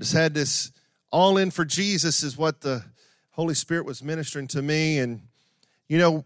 Just 0.00 0.14
had 0.14 0.32
this 0.32 0.72
all 1.12 1.36
in 1.36 1.50
for 1.50 1.66
Jesus, 1.66 2.22
is 2.22 2.34
what 2.38 2.62
the 2.62 2.82
Holy 3.32 3.54
Spirit 3.54 3.84
was 3.84 4.02
ministering 4.02 4.46
to 4.48 4.62
me. 4.62 4.98
And, 4.98 5.20
you 5.88 5.98
know, 5.98 6.24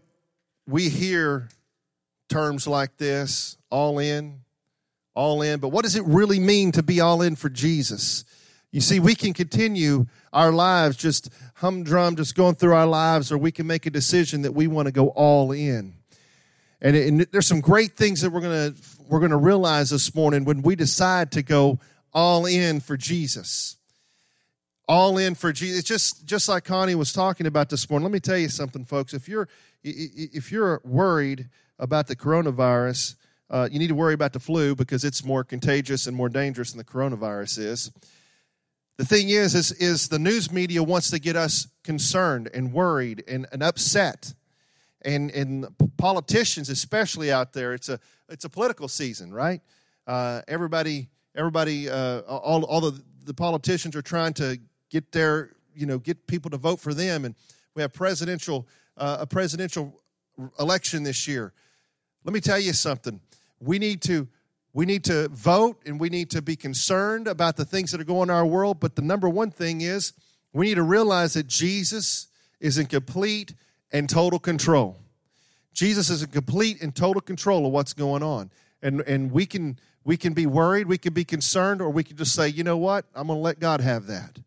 we 0.65 0.87
hear 0.87 1.49
terms 2.29 2.67
like 2.67 2.95
this 2.95 3.57
all 3.69 3.99
in, 3.99 4.39
all 5.13 5.41
in, 5.41 5.59
but 5.59 5.69
what 5.69 5.83
does 5.83 5.97
it 5.97 6.05
really 6.05 6.39
mean 6.39 6.71
to 6.71 6.83
be 6.83 7.01
all 7.01 7.21
in 7.21 7.35
for 7.35 7.49
Jesus? 7.49 8.23
You 8.71 8.79
see, 8.79 9.01
we 9.01 9.13
can 9.13 9.33
continue 9.33 10.05
our 10.31 10.53
lives 10.53 10.95
just 10.95 11.29
humdrum, 11.55 12.15
just 12.15 12.33
going 12.33 12.55
through 12.55 12.75
our 12.75 12.87
lives, 12.87 13.29
or 13.29 13.37
we 13.37 13.51
can 13.51 13.67
make 13.67 13.85
a 13.85 13.89
decision 13.89 14.43
that 14.43 14.53
we 14.53 14.67
want 14.67 14.85
to 14.85 14.93
go 14.93 15.09
all 15.09 15.51
in. 15.51 15.95
And, 16.81 16.95
and 16.95 17.21
there's 17.33 17.47
some 17.47 17.61
great 17.61 17.97
things 17.97 18.21
that 18.21 18.29
we're 18.29 18.41
gonna 18.41 18.73
we're 19.09 19.19
gonna 19.19 19.37
realize 19.37 19.89
this 19.89 20.15
morning 20.15 20.45
when 20.45 20.61
we 20.61 20.75
decide 20.77 21.31
to 21.33 21.43
go 21.43 21.79
all 22.15 22.47
in 22.47 22.79
for 22.79 22.97
Jesus. 22.97 23.77
All 24.87 25.17
in 25.17 25.35
for 25.35 25.51
Jesus. 25.51 25.79
It's 25.79 25.87
just 25.87 26.25
just 26.25 26.49
like 26.49 26.63
Connie 26.63 26.95
was 26.95 27.13
talking 27.13 27.45
about 27.45 27.69
this 27.69 27.87
morning. 27.89 28.05
Let 28.05 28.13
me 28.13 28.19
tell 28.19 28.37
you 28.37 28.49
something, 28.49 28.85
folks. 28.85 29.13
If 29.13 29.27
you're 29.27 29.47
if 29.83 30.51
you're 30.51 30.81
worried 30.83 31.49
about 31.77 32.07
the 32.07 32.15
coronavirus, 32.15 33.15
uh, 33.49 33.69
you 33.71 33.77
need 33.77 33.89
to 33.89 33.95
worry 33.95 34.13
about 34.13 34.33
the 34.33 34.39
flu 34.39 34.75
because 34.75 35.03
it's 35.03 35.23
more 35.23 35.43
contagious 35.43 36.07
and 36.07 36.15
more 36.15 36.29
dangerous 36.29 36.71
than 36.71 36.79
the 36.79 36.83
coronavirus 36.83 37.59
is. 37.59 37.91
The 38.97 39.05
thing 39.05 39.29
is, 39.29 39.53
is, 39.55 39.73
is 39.73 40.07
the 40.07 40.19
news 40.19 40.51
media 40.51 40.81
wants 40.81 41.09
to 41.11 41.19
get 41.19 41.35
us 41.35 41.67
concerned 41.83 42.49
and 42.53 42.71
worried 42.71 43.23
and, 43.27 43.45
and 43.51 43.61
upset. 43.61 44.33
And, 45.01 45.29
and 45.31 45.67
politicians, 45.97 46.69
especially 46.69 47.31
out 47.31 47.53
there, 47.53 47.73
it's 47.73 47.89
a, 47.89 47.99
it's 48.29 48.45
a 48.45 48.49
political 48.49 48.87
season, 48.87 49.33
right? 49.33 49.61
Uh, 50.07 50.41
everybody, 50.47 51.09
everybody, 51.35 51.89
uh, 51.89 52.21
all, 52.21 52.63
all 52.63 52.81
the, 52.81 53.01
the 53.25 53.33
politicians 53.33 53.95
are 53.95 54.01
trying 54.01 54.33
to 54.33 54.59
get 54.89 55.11
their, 55.11 55.51
you 55.73 55.85
know, 55.85 55.97
get 55.97 56.27
people 56.27 56.49
to 56.51 56.57
vote 56.57 56.79
for 56.79 56.93
them. 56.93 57.25
And 57.25 57.35
we 57.73 57.81
have 57.81 57.93
presidential, 57.93 58.67
uh, 58.97 59.17
a 59.21 59.27
presidential 59.27 60.01
election 60.59 61.03
this 61.03 61.27
year. 61.27 61.53
Let 62.23 62.33
me 62.33 62.39
tell 62.39 62.59
you 62.59 62.73
something. 62.73 63.19
We 63.59 63.79
need 63.79 64.01
to 64.03 64.27
we 64.73 64.85
need 64.85 65.05
to 65.05 65.29
vote 65.29 65.81
and 65.85 65.97
we 66.01 66.09
need 66.09 66.29
to 66.31 66.41
be 66.41 66.57
concerned 66.57 67.29
about 67.29 67.55
the 67.55 67.63
things 67.63 67.91
that 67.91 68.01
are 68.01 68.05
going 68.05 68.29
on 68.29 68.29
in 68.29 68.35
our 68.35 68.45
world. 68.45 68.81
But 68.81 68.97
the 68.97 69.01
number 69.01 69.29
one 69.29 69.49
thing 69.49 69.79
is 69.79 70.11
we 70.51 70.65
need 70.65 70.75
to 70.75 70.83
realize 70.83 71.33
that 71.35 71.47
Jesus 71.47 72.27
is 72.59 72.77
in 72.77 72.87
complete 72.87 73.53
and 73.93 74.09
total 74.09 74.37
control. 74.37 74.99
Jesus 75.71 76.09
is 76.09 76.23
in 76.23 76.29
complete 76.29 76.81
and 76.81 76.93
total 76.93 77.21
control 77.21 77.65
of 77.65 77.71
what's 77.71 77.93
going 77.93 78.21
on. 78.21 78.51
And, 78.85 79.01
and 79.01 79.31
we, 79.31 79.47
can, 79.47 79.79
we 80.03 80.15
can 80.15 80.33
be 80.33 80.45
worried, 80.45 80.85
we 80.85 80.99
can 80.99 81.11
be 81.11 81.25
concerned, 81.25 81.81
or 81.81 81.89
we 81.89 82.03
can 82.03 82.15
just 82.15 82.35
say, 82.35 82.47
you 82.47 82.63
know 82.63 82.77
what? 82.77 83.05
I'm 83.15 83.25
going 83.25 83.39
to 83.39 83.43
let 83.43 83.59
God 83.59 83.81
have 83.81 84.05
that. 84.05 84.37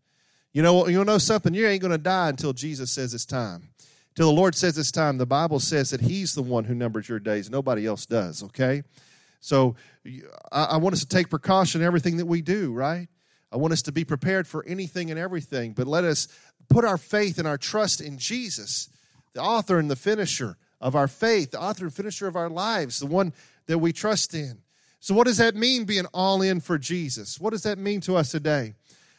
You 0.53 0.63
know, 0.63 0.87
you 0.87 1.05
know 1.05 1.19
something? 1.19 1.53
You 1.53 1.67
ain't 1.67 1.83
going 1.83 1.91
to 1.91 1.99
die 1.99 2.29
until 2.29 2.53
Jesus 2.53 2.93
says 2.93 3.13
it's 3.15 3.27
time. 3.27 3.71
Till 4.15 4.29
the 4.29 4.33
Lord 4.33 4.55
says 4.55 4.79
it's 4.79 4.93
time. 4.93 5.19
The 5.19 5.27
Bible 5.27 5.59
says 5.59 5.91
that 5.91 6.03
He's 6.03 6.37
the 6.37 6.43
one 6.43 6.65
who 6.65 6.75
numbers 6.77 7.09
your 7.09 7.19
days. 7.19 7.51
Nobody 7.51 7.85
else 7.85 8.07
does, 8.07 8.45
okay? 8.45 8.85
So 9.41 9.75
I, 10.53 10.65
I 10.65 10.77
want 10.77 10.93
us 10.93 11.01
to 11.01 11.09
take 11.09 11.31
precaution 11.31 11.81
in 11.81 11.87
everything 11.87 12.19
that 12.19 12.27
we 12.27 12.41
do, 12.41 12.73
right? 12.73 13.09
I 13.51 13.57
want 13.57 13.73
us 13.73 13.83
to 13.83 13.93
be 13.93 14.05
prepared 14.05 14.47
for 14.47 14.65
anything 14.67 15.11
and 15.11 15.19
everything, 15.19 15.73
but 15.73 15.89
let 15.89 16.05
us 16.05 16.29
put 16.69 16.85
our 16.85 16.99
faith 16.99 17.39
and 17.39 17.49
our 17.49 17.59
trust 17.59 18.01
in 18.01 18.19
Jesus, 18.19 18.89
the 19.33 19.43
author 19.43 19.79
and 19.79 19.91
the 19.91 19.97
finisher 19.97 20.57
of 20.81 20.95
our 20.95 21.09
faith, 21.09 21.51
the 21.51 21.61
author 21.61 21.87
and 21.87 21.95
finisher 21.95 22.29
of 22.29 22.37
our 22.37 22.49
lives, 22.49 23.01
the 23.01 23.07
one 23.07 23.33
that 23.69 23.79
we 23.79 23.93
trust 23.93 24.35
in. 24.35 24.59
So, 24.99 25.15
what 25.15 25.29
does 25.29 25.37
that 25.37 25.55
mean 25.55 25.85
being 25.85 26.07
all 26.13 26.43
in 26.43 26.61
for 26.61 26.77
Jesus? 26.77 27.39
What 27.39 27.51
does 27.51 27.63
that 27.63 27.79
mean 27.79 28.01
to 28.03 28.17
us 28.17 28.33
today? 28.33 28.75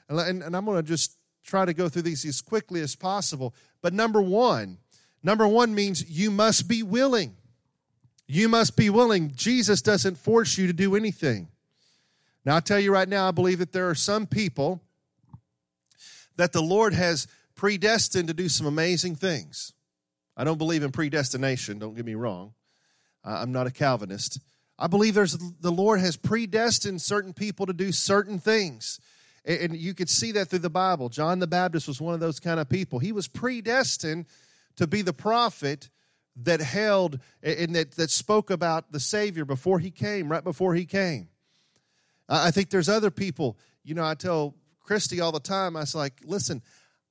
And, 0.09 0.19
and, 0.19 0.43
and 0.43 0.55
I'm 0.55 0.65
going 0.65 0.77
to 0.77 0.83
just 0.83 1.15
try 1.45 1.63
to 1.63 1.73
go 1.73 1.87
through 1.87 2.01
these 2.01 2.25
as 2.25 2.41
quickly 2.41 2.81
as 2.81 2.95
possible. 2.95 3.55
But 3.81 3.93
number 3.93 4.21
one, 4.21 4.79
number 5.23 5.47
one 5.47 5.73
means 5.73 6.09
you 6.09 6.31
must 6.31 6.67
be 6.67 6.83
willing. 6.83 7.37
You 8.27 8.49
must 8.49 8.75
be 8.75 8.89
willing. 8.89 9.31
Jesus 9.33 9.81
doesn't 9.81 10.15
force 10.15 10.57
you 10.57 10.67
to 10.67 10.73
do 10.73 10.95
anything. 10.95 11.47
Now, 12.45 12.55
I'll 12.55 12.61
tell 12.61 12.79
you 12.79 12.91
right 12.91 13.07
now, 13.07 13.27
I 13.27 13.31
believe 13.31 13.59
that 13.59 13.71
there 13.71 13.89
are 13.89 13.95
some 13.95 14.27
people 14.27 14.81
that 16.35 16.51
the 16.51 16.61
Lord 16.61 16.93
has 16.93 17.27
predestined 17.55 18.27
to 18.27 18.33
do 18.33 18.49
some 18.49 18.67
amazing 18.67 19.15
things. 19.15 19.73
I 20.37 20.43
don't 20.43 20.57
believe 20.57 20.83
in 20.83 20.91
predestination, 20.91 21.79
don't 21.79 21.95
get 21.95 22.05
me 22.05 22.15
wrong. 22.15 22.53
I'm 23.23 23.51
not 23.51 23.67
a 23.67 23.71
Calvinist. 23.71 24.39
I 24.77 24.87
believe 24.87 25.13
there's 25.13 25.37
the 25.37 25.71
Lord 25.71 25.99
has 25.99 26.15
predestined 26.15 27.01
certain 27.01 27.33
people 27.33 27.65
to 27.65 27.73
do 27.73 27.91
certain 27.91 28.39
things. 28.39 28.99
And 29.45 29.75
you 29.75 29.93
could 29.93 30.09
see 30.09 30.31
that 30.33 30.49
through 30.49 30.59
the 30.59 30.69
Bible. 30.69 31.09
John 31.09 31.39
the 31.39 31.47
Baptist 31.47 31.87
was 31.87 32.01
one 32.01 32.13
of 32.13 32.19
those 32.19 32.39
kind 32.39 32.59
of 32.59 32.69
people. 32.69 32.99
He 32.99 33.11
was 33.11 33.27
predestined 33.27 34.25
to 34.75 34.85
be 34.87 35.01
the 35.01 35.13
prophet 35.13 35.89
that 36.43 36.61
held 36.61 37.19
and 37.41 37.75
that, 37.75 37.91
that 37.93 38.09
spoke 38.09 38.49
about 38.49 38.91
the 38.91 38.99
Savior 38.99 39.45
before 39.45 39.79
he 39.79 39.91
came, 39.91 40.29
right 40.29 40.43
before 40.43 40.75
he 40.75 40.85
came. 40.85 41.29
I 42.27 42.51
think 42.51 42.69
there's 42.69 42.89
other 42.89 43.09
people, 43.11 43.57
you 43.83 43.95
know, 43.95 44.05
I 44.05 44.13
tell 44.13 44.55
Christy 44.79 45.19
all 45.19 45.31
the 45.31 45.39
time, 45.39 45.75
I 45.75 45.81
was 45.81 45.95
like, 45.95 46.13
listen, 46.23 46.61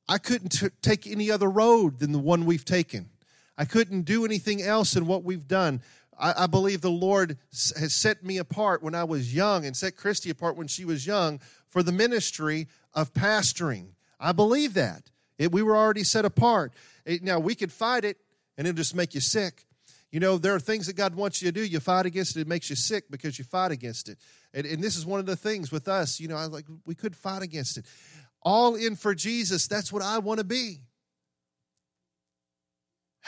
I 0.08 0.18
couldn't 0.18 0.50
t- 0.50 0.68
take 0.80 1.06
any 1.06 1.30
other 1.30 1.50
road 1.50 1.98
than 1.98 2.12
the 2.12 2.18
one 2.18 2.46
we've 2.46 2.64
taken. 2.64 3.10
I 3.58 3.64
couldn't 3.64 4.02
do 4.02 4.24
anything 4.24 4.62
else 4.62 4.94
than 4.94 5.06
what 5.06 5.24
we've 5.24 5.46
done. 5.46 5.82
I, 6.18 6.44
I 6.44 6.46
believe 6.46 6.80
the 6.80 6.90
Lord 6.90 7.36
has 7.50 7.92
set 7.92 8.24
me 8.24 8.38
apart 8.38 8.82
when 8.82 8.94
I 8.94 9.04
was 9.04 9.34
young 9.34 9.66
and 9.66 9.76
set 9.76 9.96
Christy 9.96 10.30
apart 10.30 10.56
when 10.56 10.68
she 10.68 10.84
was 10.84 11.06
young 11.06 11.40
for 11.66 11.82
the 11.82 11.92
ministry 11.92 12.68
of 12.94 13.12
pastoring. 13.12 13.88
I 14.20 14.32
believe 14.32 14.74
that. 14.74 15.10
It, 15.38 15.52
we 15.52 15.62
were 15.62 15.76
already 15.76 16.04
set 16.04 16.24
apart. 16.24 16.72
It, 17.04 17.22
now, 17.22 17.38
we 17.38 17.54
could 17.54 17.72
fight 17.72 18.04
it 18.04 18.16
and 18.56 18.66
it'll 18.66 18.76
just 18.76 18.94
make 18.94 19.14
you 19.14 19.20
sick. 19.20 19.64
You 20.10 20.20
know, 20.20 20.38
there 20.38 20.54
are 20.54 20.60
things 20.60 20.86
that 20.86 20.96
God 20.96 21.14
wants 21.14 21.42
you 21.42 21.48
to 21.48 21.52
do. 21.52 21.64
You 21.64 21.80
fight 21.80 22.06
against 22.06 22.36
it, 22.36 22.40
it 22.40 22.48
makes 22.48 22.70
you 22.70 22.76
sick 22.76 23.04
because 23.10 23.38
you 23.38 23.44
fight 23.44 23.72
against 23.72 24.08
it. 24.08 24.18
And, 24.54 24.66
and 24.66 24.82
this 24.82 24.96
is 24.96 25.04
one 25.04 25.20
of 25.20 25.26
the 25.26 25.36
things 25.36 25.70
with 25.70 25.86
us. 25.86 26.18
You 26.18 26.28
know, 26.28 26.36
I 26.36 26.44
was 26.44 26.50
like 26.50 26.64
we 26.86 26.94
could 26.94 27.14
fight 27.14 27.42
against 27.42 27.76
it. 27.76 27.84
All 28.42 28.74
in 28.76 28.96
for 28.96 29.14
Jesus. 29.14 29.66
That's 29.66 29.92
what 29.92 30.02
I 30.02 30.18
want 30.18 30.38
to 30.38 30.44
be. 30.44 30.78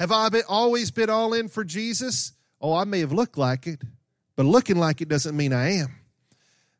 Have 0.01 0.11
I 0.11 0.31
been, 0.31 0.43
always 0.49 0.91
been 0.91 1.11
all 1.11 1.35
in 1.35 1.49
for 1.49 1.63
Jesus? 1.63 2.33
Oh, 2.61 2.75
I 2.75 2.85
may 2.85 3.01
have 3.01 3.13
looked 3.13 3.37
like 3.37 3.67
it, 3.67 3.83
but 4.35 4.47
looking 4.47 4.79
like 4.79 5.03
it 5.03 5.09
doesn't 5.09 5.37
mean 5.37 5.53
I 5.53 5.75
am. 5.75 5.95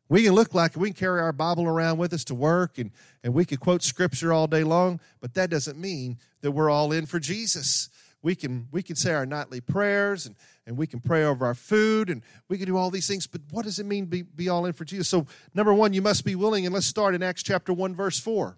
We 0.09 0.23
can 0.23 0.33
look 0.33 0.53
like 0.53 0.71
it. 0.71 0.77
We 0.77 0.89
can 0.89 0.95
carry 0.95 1.21
our 1.21 1.31
Bible 1.31 1.65
around 1.65 1.99
with 1.99 2.13
us 2.13 2.25
to 2.25 2.35
work 2.35 2.79
and, 2.79 2.91
and 3.23 3.33
we 3.33 3.45
can 3.45 3.59
quote 3.59 3.83
scripture 3.83 4.33
all 4.33 4.47
day 4.47 4.63
long, 4.63 4.99
but 5.21 5.35
that 5.35 5.51
doesn't 5.51 5.77
mean 5.77 6.17
that 6.41 6.51
we're 6.51 6.71
all 6.71 6.91
in 6.91 7.05
for 7.05 7.19
Jesus 7.19 7.89
we 8.21 8.35
can 8.35 8.67
we 8.71 8.83
can 8.83 8.95
say 8.95 9.13
our 9.13 9.25
nightly 9.25 9.61
prayers 9.61 10.25
and, 10.25 10.35
and 10.65 10.77
we 10.77 10.87
can 10.87 10.99
pray 10.99 11.23
over 11.23 11.45
our 11.45 11.55
food 11.55 12.09
and 12.09 12.21
we 12.47 12.57
can 12.57 12.65
do 12.65 12.77
all 12.77 12.89
these 12.89 13.07
things 13.07 13.27
but 13.27 13.41
what 13.51 13.65
does 13.65 13.79
it 13.79 13.85
mean 13.85 14.05
be, 14.05 14.21
be 14.21 14.49
all 14.49 14.65
in 14.65 14.73
for 14.73 14.85
jesus 14.85 15.09
so 15.09 15.25
number 15.53 15.73
one 15.73 15.93
you 15.93 16.01
must 16.01 16.23
be 16.23 16.35
willing 16.35 16.65
and 16.65 16.73
let's 16.73 16.85
start 16.85 17.15
in 17.15 17.23
acts 17.23 17.43
chapter 17.43 17.73
1 17.73 17.95
verse 17.95 18.19
4 18.19 18.57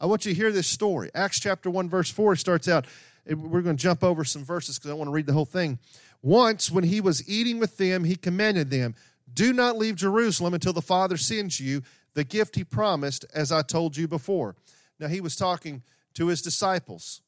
i 0.00 0.06
want 0.06 0.24
you 0.24 0.32
to 0.32 0.36
hear 0.36 0.52
this 0.52 0.66
story 0.66 1.10
acts 1.14 1.38
chapter 1.40 1.70
1 1.70 1.88
verse 1.88 2.10
4 2.10 2.36
starts 2.36 2.68
out 2.68 2.86
we're 3.26 3.62
going 3.62 3.76
to 3.76 3.82
jump 3.82 4.02
over 4.04 4.24
some 4.24 4.44
verses 4.44 4.78
because 4.78 4.90
i 4.90 4.94
want 4.94 5.08
to 5.08 5.12
read 5.12 5.26
the 5.26 5.32
whole 5.32 5.44
thing 5.44 5.78
once 6.22 6.70
when 6.70 6.84
he 6.84 7.00
was 7.00 7.26
eating 7.28 7.58
with 7.58 7.76
them 7.76 8.04
he 8.04 8.16
commanded 8.16 8.70
them 8.70 8.94
do 9.32 9.52
not 9.52 9.76
leave 9.76 9.96
jerusalem 9.96 10.54
until 10.54 10.72
the 10.72 10.82
father 10.82 11.16
sends 11.16 11.60
you 11.60 11.82
the 12.14 12.24
gift 12.24 12.56
he 12.56 12.64
promised 12.64 13.24
as 13.34 13.50
i 13.50 13.62
told 13.62 13.96
you 13.96 14.06
before 14.06 14.54
now 14.98 15.08
he 15.08 15.20
was 15.20 15.36
talking 15.36 15.82
to 16.14 16.28
his 16.28 16.42
disciples 16.42 17.22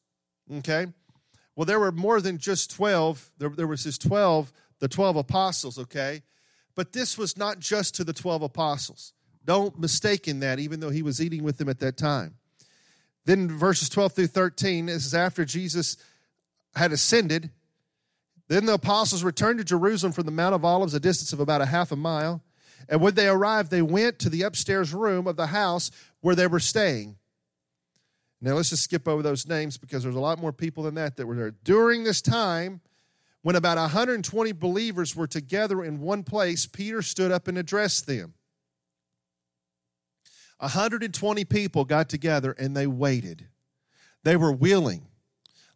okay 0.52 0.86
well, 1.56 1.64
there 1.64 1.80
were 1.80 1.90
more 1.90 2.20
than 2.20 2.36
just 2.36 2.70
12. 2.70 3.32
There, 3.38 3.48
there 3.48 3.66
was 3.66 3.82
his 3.82 3.96
12, 3.96 4.52
the 4.78 4.88
12 4.88 5.16
apostles, 5.16 5.78
okay? 5.78 6.22
But 6.74 6.92
this 6.92 7.16
was 7.16 7.36
not 7.36 7.58
just 7.58 7.94
to 7.94 8.04
the 8.04 8.12
12 8.12 8.42
apostles. 8.42 9.14
Don't 9.44 9.78
mistake 9.78 10.28
in 10.28 10.40
that, 10.40 10.58
even 10.58 10.80
though 10.80 10.91
he 10.91 11.03
was 11.03 11.21
eating 11.21 11.42
with 11.42 11.56
them 11.56 11.71
at 11.71 11.78
that 11.78 11.97
time. 11.97 12.34
Then 13.26 13.48
verses 13.48 13.88
12 13.88 14.12
through 14.12 14.26
13, 14.28 14.86
this 14.86 15.04
is 15.04 15.14
after 15.14 15.44
Jesus 15.44 15.96
had 16.74 16.92
ascended. 16.92 17.50
Then 18.48 18.66
the 18.66 18.74
apostles 18.74 19.24
returned 19.24 19.58
to 19.58 19.64
Jerusalem 19.64 20.12
from 20.12 20.24
the 20.24 20.32
Mount 20.32 20.54
of 20.54 20.64
Olives, 20.64 20.94
a 20.94 21.00
distance 21.00 21.32
of 21.32 21.40
about 21.40 21.60
a 21.60 21.66
half 21.66 21.90
a 21.90 21.96
mile. 21.96 22.42
And 22.88 23.00
when 23.00 23.14
they 23.14 23.28
arrived, 23.28 23.70
they 23.70 23.82
went 23.82 24.20
to 24.20 24.30
the 24.30 24.42
upstairs 24.42 24.94
room 24.94 25.26
of 25.26 25.36
the 25.36 25.48
house 25.48 25.90
where 26.20 26.36
they 26.36 26.46
were 26.46 26.60
staying. 26.60 27.16
Now 28.40 28.54
let's 28.54 28.70
just 28.70 28.84
skip 28.84 29.08
over 29.08 29.22
those 29.22 29.48
names 29.48 29.76
because 29.76 30.04
there's 30.04 30.14
a 30.14 30.20
lot 30.20 30.38
more 30.38 30.52
people 30.52 30.84
than 30.84 30.94
that 30.94 31.16
that 31.16 31.26
were 31.26 31.34
there. 31.34 31.50
During 31.64 32.04
this 32.04 32.20
time, 32.22 32.80
when 33.42 33.56
about 33.56 33.78
120 33.78 34.52
believers 34.52 35.16
were 35.16 35.26
together 35.26 35.82
in 35.82 36.00
one 36.00 36.22
place, 36.22 36.66
Peter 36.66 37.02
stood 37.02 37.32
up 37.32 37.48
and 37.48 37.58
addressed 37.58 38.06
them. 38.06 38.34
120 40.58 41.44
people 41.44 41.84
got 41.84 42.08
together 42.08 42.53
and 42.53 42.76
they 42.76 42.86
waited. 42.86 43.47
They 44.24 44.36
were 44.36 44.53
willing. 44.53 45.06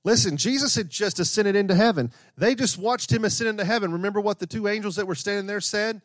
Listen, 0.02 0.36
Jesus 0.36 0.74
had 0.74 0.88
just 0.88 1.20
ascended 1.20 1.56
into 1.56 1.74
heaven. 1.74 2.10
They 2.36 2.54
just 2.54 2.78
watched 2.78 3.12
him 3.12 3.24
ascend 3.24 3.50
into 3.50 3.64
heaven. 3.64 3.92
Remember 3.92 4.20
what 4.20 4.38
the 4.38 4.46
two 4.46 4.66
angels 4.66 4.96
that 4.96 5.06
were 5.06 5.14
standing 5.14 5.46
there 5.46 5.60
said? 5.60 6.00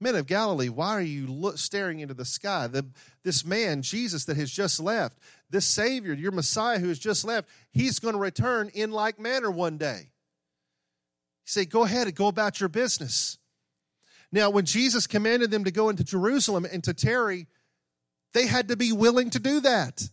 Men 0.00 0.16
of 0.16 0.26
Galilee, 0.26 0.68
why 0.68 0.90
are 0.94 1.02
you 1.02 1.28
look, 1.28 1.58
staring 1.58 2.00
into 2.00 2.14
the 2.14 2.24
sky? 2.24 2.66
The, 2.66 2.86
this 3.22 3.44
man, 3.44 3.82
Jesus, 3.82 4.24
that 4.24 4.36
has 4.36 4.50
just 4.50 4.80
left, 4.80 5.18
this 5.48 5.66
Savior, 5.66 6.14
your 6.14 6.32
Messiah 6.32 6.80
who 6.80 6.88
has 6.88 6.98
just 6.98 7.24
left, 7.24 7.48
he's 7.70 8.00
going 8.00 8.14
to 8.14 8.20
return 8.20 8.68
in 8.74 8.90
like 8.90 9.20
manner 9.20 9.50
one 9.50 9.78
day. 9.78 10.08
He 11.44 11.50
said, 11.50 11.70
Go 11.70 11.84
ahead 11.84 12.08
and 12.08 12.16
go 12.16 12.26
about 12.26 12.58
your 12.58 12.68
business. 12.68 13.38
Now, 14.32 14.48
when 14.48 14.64
Jesus 14.64 15.06
commanded 15.06 15.50
them 15.50 15.64
to 15.64 15.70
go 15.70 15.90
into 15.90 16.02
Jerusalem 16.02 16.66
and 16.70 16.82
to 16.84 16.94
tarry, 16.94 17.46
they 18.32 18.46
had 18.46 18.68
to 18.68 18.76
be 18.76 18.90
willing 18.90 19.28
to 19.30 19.38
do 19.38 19.60
that. 19.60 20.08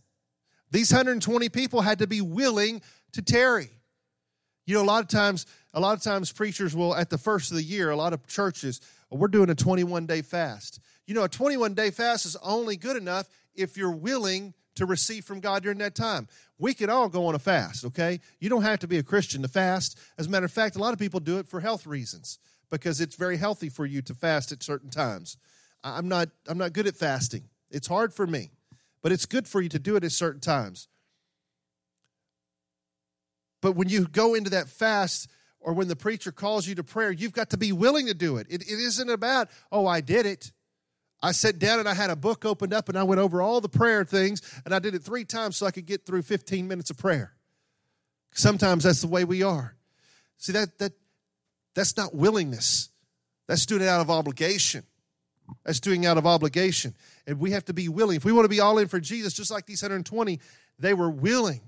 These 0.70 0.92
120 0.92 1.48
people 1.48 1.80
had 1.80 1.98
to 1.98 2.06
be 2.06 2.20
willing 2.20 2.82
to 3.12 3.22
tarry. 3.22 3.70
You 4.66 4.74
know, 4.74 4.82
a 4.82 4.84
lot 4.84 5.02
of 5.02 5.08
times, 5.08 5.46
a 5.72 5.80
lot 5.80 5.96
of 5.96 6.02
times 6.02 6.30
preachers 6.30 6.76
will, 6.76 6.94
at 6.94 7.08
the 7.08 7.18
first 7.18 7.50
of 7.50 7.56
the 7.56 7.62
year, 7.62 7.90
a 7.90 7.96
lot 7.96 8.12
of 8.12 8.26
churches, 8.26 8.80
we're 9.10 9.28
doing 9.28 9.50
a 9.50 9.54
21 9.54 10.06
day 10.06 10.22
fast. 10.22 10.80
You 11.06 11.14
know, 11.14 11.24
a 11.24 11.28
21 11.28 11.74
day 11.74 11.90
fast 11.90 12.26
is 12.26 12.36
only 12.36 12.76
good 12.76 12.96
enough 12.96 13.26
if 13.54 13.76
you're 13.76 13.90
willing 13.90 14.54
to 14.76 14.86
receive 14.86 15.24
from 15.24 15.40
God 15.40 15.62
during 15.62 15.78
that 15.78 15.94
time. 15.94 16.28
We 16.58 16.74
can 16.74 16.90
all 16.90 17.08
go 17.08 17.26
on 17.26 17.34
a 17.34 17.38
fast, 17.38 17.84
okay? 17.86 18.20
You 18.38 18.48
don't 18.48 18.62
have 18.62 18.78
to 18.80 18.86
be 18.86 18.98
a 18.98 19.02
Christian 19.02 19.42
to 19.42 19.48
fast. 19.48 19.98
As 20.18 20.26
a 20.26 20.30
matter 20.30 20.44
of 20.44 20.52
fact, 20.52 20.76
a 20.76 20.78
lot 20.78 20.92
of 20.92 20.98
people 20.98 21.20
do 21.20 21.38
it 21.38 21.48
for 21.48 21.60
health 21.60 21.86
reasons 21.86 22.38
because 22.70 23.00
it's 23.00 23.16
very 23.16 23.36
healthy 23.36 23.68
for 23.68 23.84
you 23.84 24.02
to 24.02 24.14
fast 24.14 24.52
at 24.52 24.62
certain 24.62 24.90
times. 24.90 25.36
I'm 25.82 26.08
not 26.08 26.28
I'm 26.46 26.58
not 26.58 26.72
good 26.72 26.86
at 26.86 26.96
fasting. 26.96 27.44
It's 27.70 27.86
hard 27.86 28.12
for 28.12 28.26
me, 28.26 28.50
but 29.02 29.12
it's 29.12 29.26
good 29.26 29.48
for 29.48 29.60
you 29.60 29.68
to 29.70 29.78
do 29.78 29.96
it 29.96 30.04
at 30.04 30.12
certain 30.12 30.40
times. 30.40 30.88
But 33.60 33.72
when 33.72 33.88
you 33.88 34.06
go 34.06 34.34
into 34.34 34.50
that 34.50 34.68
fast 34.68 35.28
or 35.60 35.72
when 35.74 35.88
the 35.88 35.96
preacher 35.96 36.32
calls 36.32 36.66
you 36.66 36.74
to 36.76 36.84
prayer, 36.84 37.12
you've 37.12 37.32
got 37.32 37.50
to 37.50 37.56
be 37.56 37.72
willing 37.72 38.06
to 38.06 38.14
do 38.14 38.38
it. 38.38 38.46
It, 38.48 38.62
it 38.62 38.78
isn't 38.78 39.10
about, 39.10 39.48
oh, 39.70 39.86
I 39.86 40.00
did 40.00 40.26
it. 40.26 40.52
I 41.22 41.32
sat 41.32 41.58
down 41.58 41.78
and 41.78 41.88
I 41.88 41.92
had 41.92 42.08
a 42.08 42.16
book 42.16 42.46
opened 42.46 42.72
up 42.72 42.88
and 42.88 42.98
I 42.98 43.02
went 43.02 43.20
over 43.20 43.42
all 43.42 43.60
the 43.60 43.68
prayer 43.68 44.04
things 44.04 44.40
and 44.64 44.74
I 44.74 44.78
did 44.78 44.94
it 44.94 45.02
three 45.02 45.24
times 45.24 45.56
so 45.56 45.66
I 45.66 45.70
could 45.70 45.84
get 45.84 46.06
through 46.06 46.22
15 46.22 46.66
minutes 46.66 46.88
of 46.88 46.96
prayer. 46.96 47.34
Sometimes 48.32 48.84
that's 48.84 49.02
the 49.02 49.08
way 49.08 49.24
we 49.24 49.42
are. 49.42 49.76
See, 50.38 50.52
that, 50.52 50.78
that 50.78 50.92
that's 51.74 51.96
not 51.96 52.14
willingness. 52.14 52.88
That's 53.46 53.66
doing 53.66 53.82
it 53.82 53.88
out 53.88 54.00
of 54.00 54.10
obligation. 54.10 54.84
That's 55.64 55.80
doing 55.80 56.04
it 56.04 56.06
out 56.06 56.18
of 56.18 56.26
obligation. 56.26 56.94
And 57.26 57.38
we 57.38 57.50
have 57.52 57.64
to 57.66 57.72
be 57.72 57.88
willing. 57.88 58.16
If 58.16 58.24
we 58.24 58.32
want 58.32 58.44
to 58.44 58.48
be 58.50 58.60
all 58.60 58.78
in 58.78 58.88
for 58.88 59.00
Jesus, 59.00 59.32
just 59.32 59.50
like 59.50 59.66
these 59.66 59.82
120, 59.82 60.40
they 60.78 60.94
were 60.94 61.10
willing. 61.10 61.60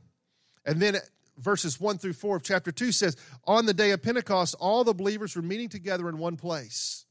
And 0.65 0.81
then 0.81 0.97
verses 1.39 1.81
1 1.81 1.99
through 1.99 2.13
4 2.13 2.37
of 2.37 2.43
chapter 2.43 2.71
2 2.71 2.93
says, 2.93 3.17
On 3.45 3.67
the 3.67 3.75
day 3.75 3.91
of 3.91 4.03
Pentecost, 4.03 4.55
all 4.61 4.85
the 4.85 4.95
believers 4.95 5.35
were 5.35 5.43
meeting 5.43 5.69
together 5.69 6.09
in 6.09 6.19
one 6.19 6.37
place. 6.37 7.05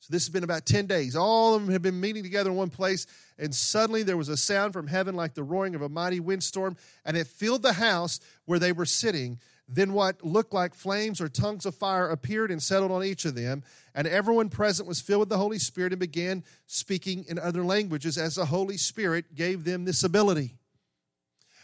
So 0.00 0.08
this 0.10 0.24
has 0.24 0.30
been 0.30 0.42
about 0.42 0.66
10 0.66 0.86
days. 0.86 1.14
All 1.14 1.54
of 1.54 1.62
them 1.62 1.72
have 1.72 1.82
been 1.82 2.00
meeting 2.00 2.24
together 2.24 2.50
in 2.50 2.56
one 2.56 2.70
place. 2.70 3.06
And 3.38 3.54
suddenly 3.54 4.02
there 4.02 4.16
was 4.16 4.28
a 4.28 4.36
sound 4.36 4.72
from 4.72 4.88
heaven 4.88 5.14
like 5.14 5.34
the 5.34 5.44
roaring 5.44 5.76
of 5.76 5.82
a 5.82 5.88
mighty 5.88 6.18
windstorm, 6.18 6.76
and 7.04 7.16
it 7.16 7.28
filled 7.28 7.62
the 7.62 7.74
house 7.74 8.18
where 8.44 8.58
they 8.58 8.72
were 8.72 8.86
sitting. 8.86 9.38
Then 9.74 9.94
what 9.94 10.22
looked 10.22 10.52
like 10.52 10.74
flames 10.74 11.18
or 11.18 11.30
tongues 11.30 11.64
of 11.64 11.74
fire 11.74 12.10
appeared 12.10 12.50
and 12.50 12.62
settled 12.62 12.92
on 12.92 13.02
each 13.02 13.24
of 13.24 13.34
them. 13.34 13.64
And 13.94 14.06
everyone 14.06 14.50
present 14.50 14.86
was 14.86 15.00
filled 15.00 15.20
with 15.20 15.28
the 15.30 15.38
Holy 15.38 15.58
Spirit 15.58 15.94
and 15.94 16.00
began 16.00 16.44
speaking 16.66 17.24
in 17.26 17.38
other 17.38 17.64
languages 17.64 18.18
as 18.18 18.34
the 18.34 18.44
Holy 18.44 18.76
Spirit 18.76 19.34
gave 19.34 19.64
them 19.64 19.86
this 19.86 20.04
ability. 20.04 20.56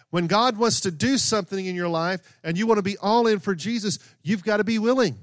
When 0.09 0.27
God 0.27 0.57
wants 0.57 0.81
to 0.81 0.91
do 0.91 1.19
something 1.19 1.67
in 1.67 1.75
your 1.75 1.89
life 1.89 2.23
and 2.43 2.57
you 2.57 2.67
want 2.67 2.79
to 2.79 2.83
be 2.83 2.97
all 2.97 3.27
in 3.27 3.41
for 3.41 3.55
Jesus, 3.55 3.99
you've 4.23 4.43
got 4.43 4.57
to 4.57 4.65
be 4.65 4.79
willing. 4.79 5.19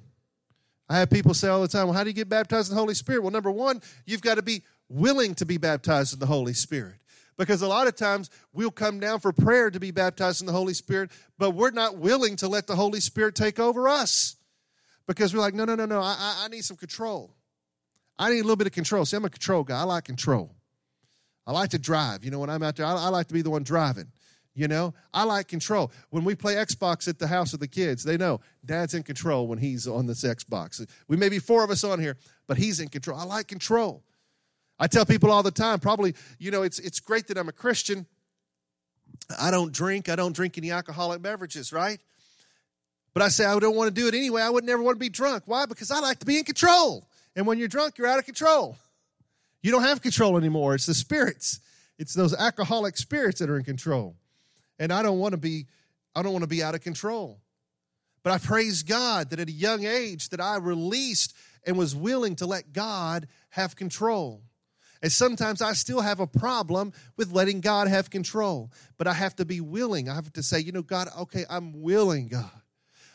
I 0.88 1.00
have 1.00 1.10
people 1.10 1.34
say 1.34 1.48
all 1.48 1.64
the 1.64 1.68
time, 1.68 1.86
well, 1.86 1.96
how 1.96 2.04
do 2.04 2.12
you 2.12 2.16
get 2.16 2.30
baptized 2.30 2.70
in 2.70 2.76
the 2.76 2.80
Holy 2.80 2.94
Spirit? 2.94 3.24
Well, 3.24 3.32
number 3.32 3.50
one, 3.50 3.82
you've 4.06 4.22
got 4.22 4.36
to 4.36 4.44
be 4.44 4.62
willing 4.90 5.34
to 5.36 5.46
be 5.46 5.58
baptized 5.58 6.14
in 6.14 6.20
the 6.20 6.28
Holy 6.28 6.54
Spirit. 6.54 6.98
Because 7.38 7.62
a 7.62 7.68
lot 7.68 7.88
of 7.88 7.96
times 7.96 8.30
we'll 8.54 8.72
come 8.72 9.00
down 9.00 9.20
for 9.20 9.34
prayer 9.34 9.70
to 9.70 9.80
be 9.80 9.92
baptized 9.92 10.42
in 10.42 10.48
the 10.48 10.54
Holy 10.54 10.74
Spirit, 10.74 11.12
but 11.38 11.52
we're 11.52 11.72
not 11.72 11.98
willing 11.98 12.36
to 12.38 12.48
let 12.48 12.68
the 12.68 12.76
Holy 12.76 13.02
Spirit 13.02 13.36
take 13.36 13.60
over 13.60 13.90
us. 13.90 14.38
Because 15.08 15.34
we're 15.34 15.42
like, 15.42 15.54
no, 15.54 15.66
no, 15.66 15.76
no, 15.76 15.86
no, 15.86 16.00
I, 16.02 16.44
I 16.44 16.48
need 16.48 16.64
some 16.64 16.78
control. 16.78 17.36
I 18.18 18.30
need 18.30 18.40
a 18.40 18.44
little 18.44 18.56
bit 18.56 18.68
of 18.68 18.74
control. 18.74 19.06
See, 19.06 19.18
I'm 19.18 19.26
a 19.26 19.30
control 19.30 19.64
guy. 19.64 19.80
I 19.80 19.84
like 19.84 20.06
control. 20.06 20.56
I 21.46 21.52
like 21.52 21.72
to 21.72 21.80
drive. 21.80 22.24
You 22.24 22.32
know, 22.32 22.40
when 22.40 22.50
I'm 22.50 22.64
out 22.64 22.78
there, 22.78 22.86
I, 22.86 22.94
I 22.94 23.10
like 23.10 23.28
to 23.28 23.34
be 23.34 23.42
the 23.42 23.50
one 23.50 23.64
driving. 23.64 24.12
You 24.54 24.70
know, 24.70 24.94
I 25.14 25.26
like 25.26 25.50
control. 25.50 25.92
When 26.12 26.24
we 26.24 26.34
play 26.34 26.56
Xbox 26.56 27.10
at 27.10 27.20
the 27.20 27.28
house 27.28 27.52
with 27.52 27.60
the 27.60 27.68
kids, 27.68 28.06
they 28.06 28.16
know 28.16 28.40
dad's 28.64 28.94
in 28.94 29.04
control 29.04 29.48
when 29.48 29.60
he's 29.60 29.86
on 29.86 30.08
this 30.08 30.24
Xbox. 30.24 30.86
We 31.10 31.18
may 31.18 31.28
be 31.28 31.40
four 31.40 31.66
of 31.66 31.70
us 31.70 31.84
on 31.84 32.00
here, 32.00 32.16
but 32.48 32.58
he's 32.58 32.80
in 32.80 32.88
control. 32.88 33.20
I 33.20 33.26
like 33.26 33.48
control. 33.48 34.02
I 34.80 34.88
tell 34.88 35.06
people 35.06 35.32
all 35.32 35.44
the 35.44 35.52
time, 35.52 35.80
probably, 35.80 36.16
you 36.38 36.52
know, 36.52 36.64
it's 36.64 36.80
it's 36.80 37.00
great 37.00 37.28
that 37.28 37.38
I'm 37.38 37.50
a 37.50 37.54
Christian. 37.54 38.06
I 39.40 39.50
don't 39.52 39.72
drink, 39.72 40.10
I 40.10 40.16
don't 40.16 40.36
drink 40.36 40.58
any 40.58 40.72
alcoholic 40.72 41.22
beverages, 41.22 41.72
right? 41.72 42.00
But 43.14 43.24
I 43.24 43.30
say 43.30 43.46
I 43.46 43.58
don't 43.60 43.76
want 43.76 43.94
to 43.94 44.02
do 44.02 44.08
it 44.08 44.14
anyway. 44.14 44.42
I 44.42 44.50
would 44.50 44.66
never 44.66 44.82
want 44.82 44.96
to 44.96 45.00
be 45.00 45.10
drunk. 45.10 45.44
Why? 45.46 45.66
Because 45.66 45.90
I 45.90 46.00
like 46.00 46.20
to 46.20 46.26
be 46.26 46.38
in 46.38 46.44
control. 46.44 47.08
And 47.36 47.48
when 47.48 47.58
you're 47.58 47.70
drunk, 47.70 47.98
you're 47.98 48.08
out 48.08 48.20
of 48.20 48.26
control. 48.26 48.78
You 49.62 49.72
don't 49.72 49.84
have 49.84 50.02
control 50.02 50.38
anymore. 50.38 50.76
It's 50.76 50.86
the 50.86 50.94
spirits. 50.94 51.60
It's 51.98 52.14
those 52.14 52.34
alcoholic 52.36 52.98
spirits 52.98 53.40
that 53.40 53.50
are 53.50 53.58
in 53.58 53.64
control 53.64 54.16
and 54.80 54.92
I 54.92 55.04
don't 55.04 55.20
want 55.20 55.34
to 55.34 55.38
be 55.38 55.68
I 56.16 56.22
don't 56.22 56.32
want 56.32 56.44
to 56.44 56.48
be 56.50 56.64
out 56.64 56.76
of 56.76 56.82
control. 56.82 57.40
But 58.24 58.32
I 58.32 58.38
praise 58.38 58.84
God 58.84 59.30
that 59.30 59.40
at 59.40 59.50
a 59.50 59.52
young 59.52 59.86
age 59.86 60.30
that 60.30 60.40
I 60.40 60.58
released 60.58 61.36
and 61.68 61.78
was 61.78 61.96
willing 61.96 62.38
to 62.38 62.46
let 62.46 62.74
God 62.74 63.28
have 63.50 63.76
control. 63.76 64.42
And 65.06 65.12
sometimes 65.12 65.62
I 65.62 65.74
still 65.74 66.02
have 66.02 66.20
a 66.20 66.26
problem 66.26 66.92
with 67.16 67.32
letting 67.32 67.62
God 67.62 67.88
have 67.88 68.10
control, 68.10 68.72
but 68.98 69.06
I 69.06 69.14
have 69.14 69.36
to 69.36 69.46
be 69.46 69.62
willing. 69.62 70.10
I 70.10 70.16
have 70.16 70.34
to 70.34 70.42
say, 70.42 70.60
you 70.60 70.72
know, 70.72 70.82
God, 70.82 71.10
okay, 71.16 71.46
I'm 71.48 71.84
willing, 71.84 72.28
God. 72.28 72.50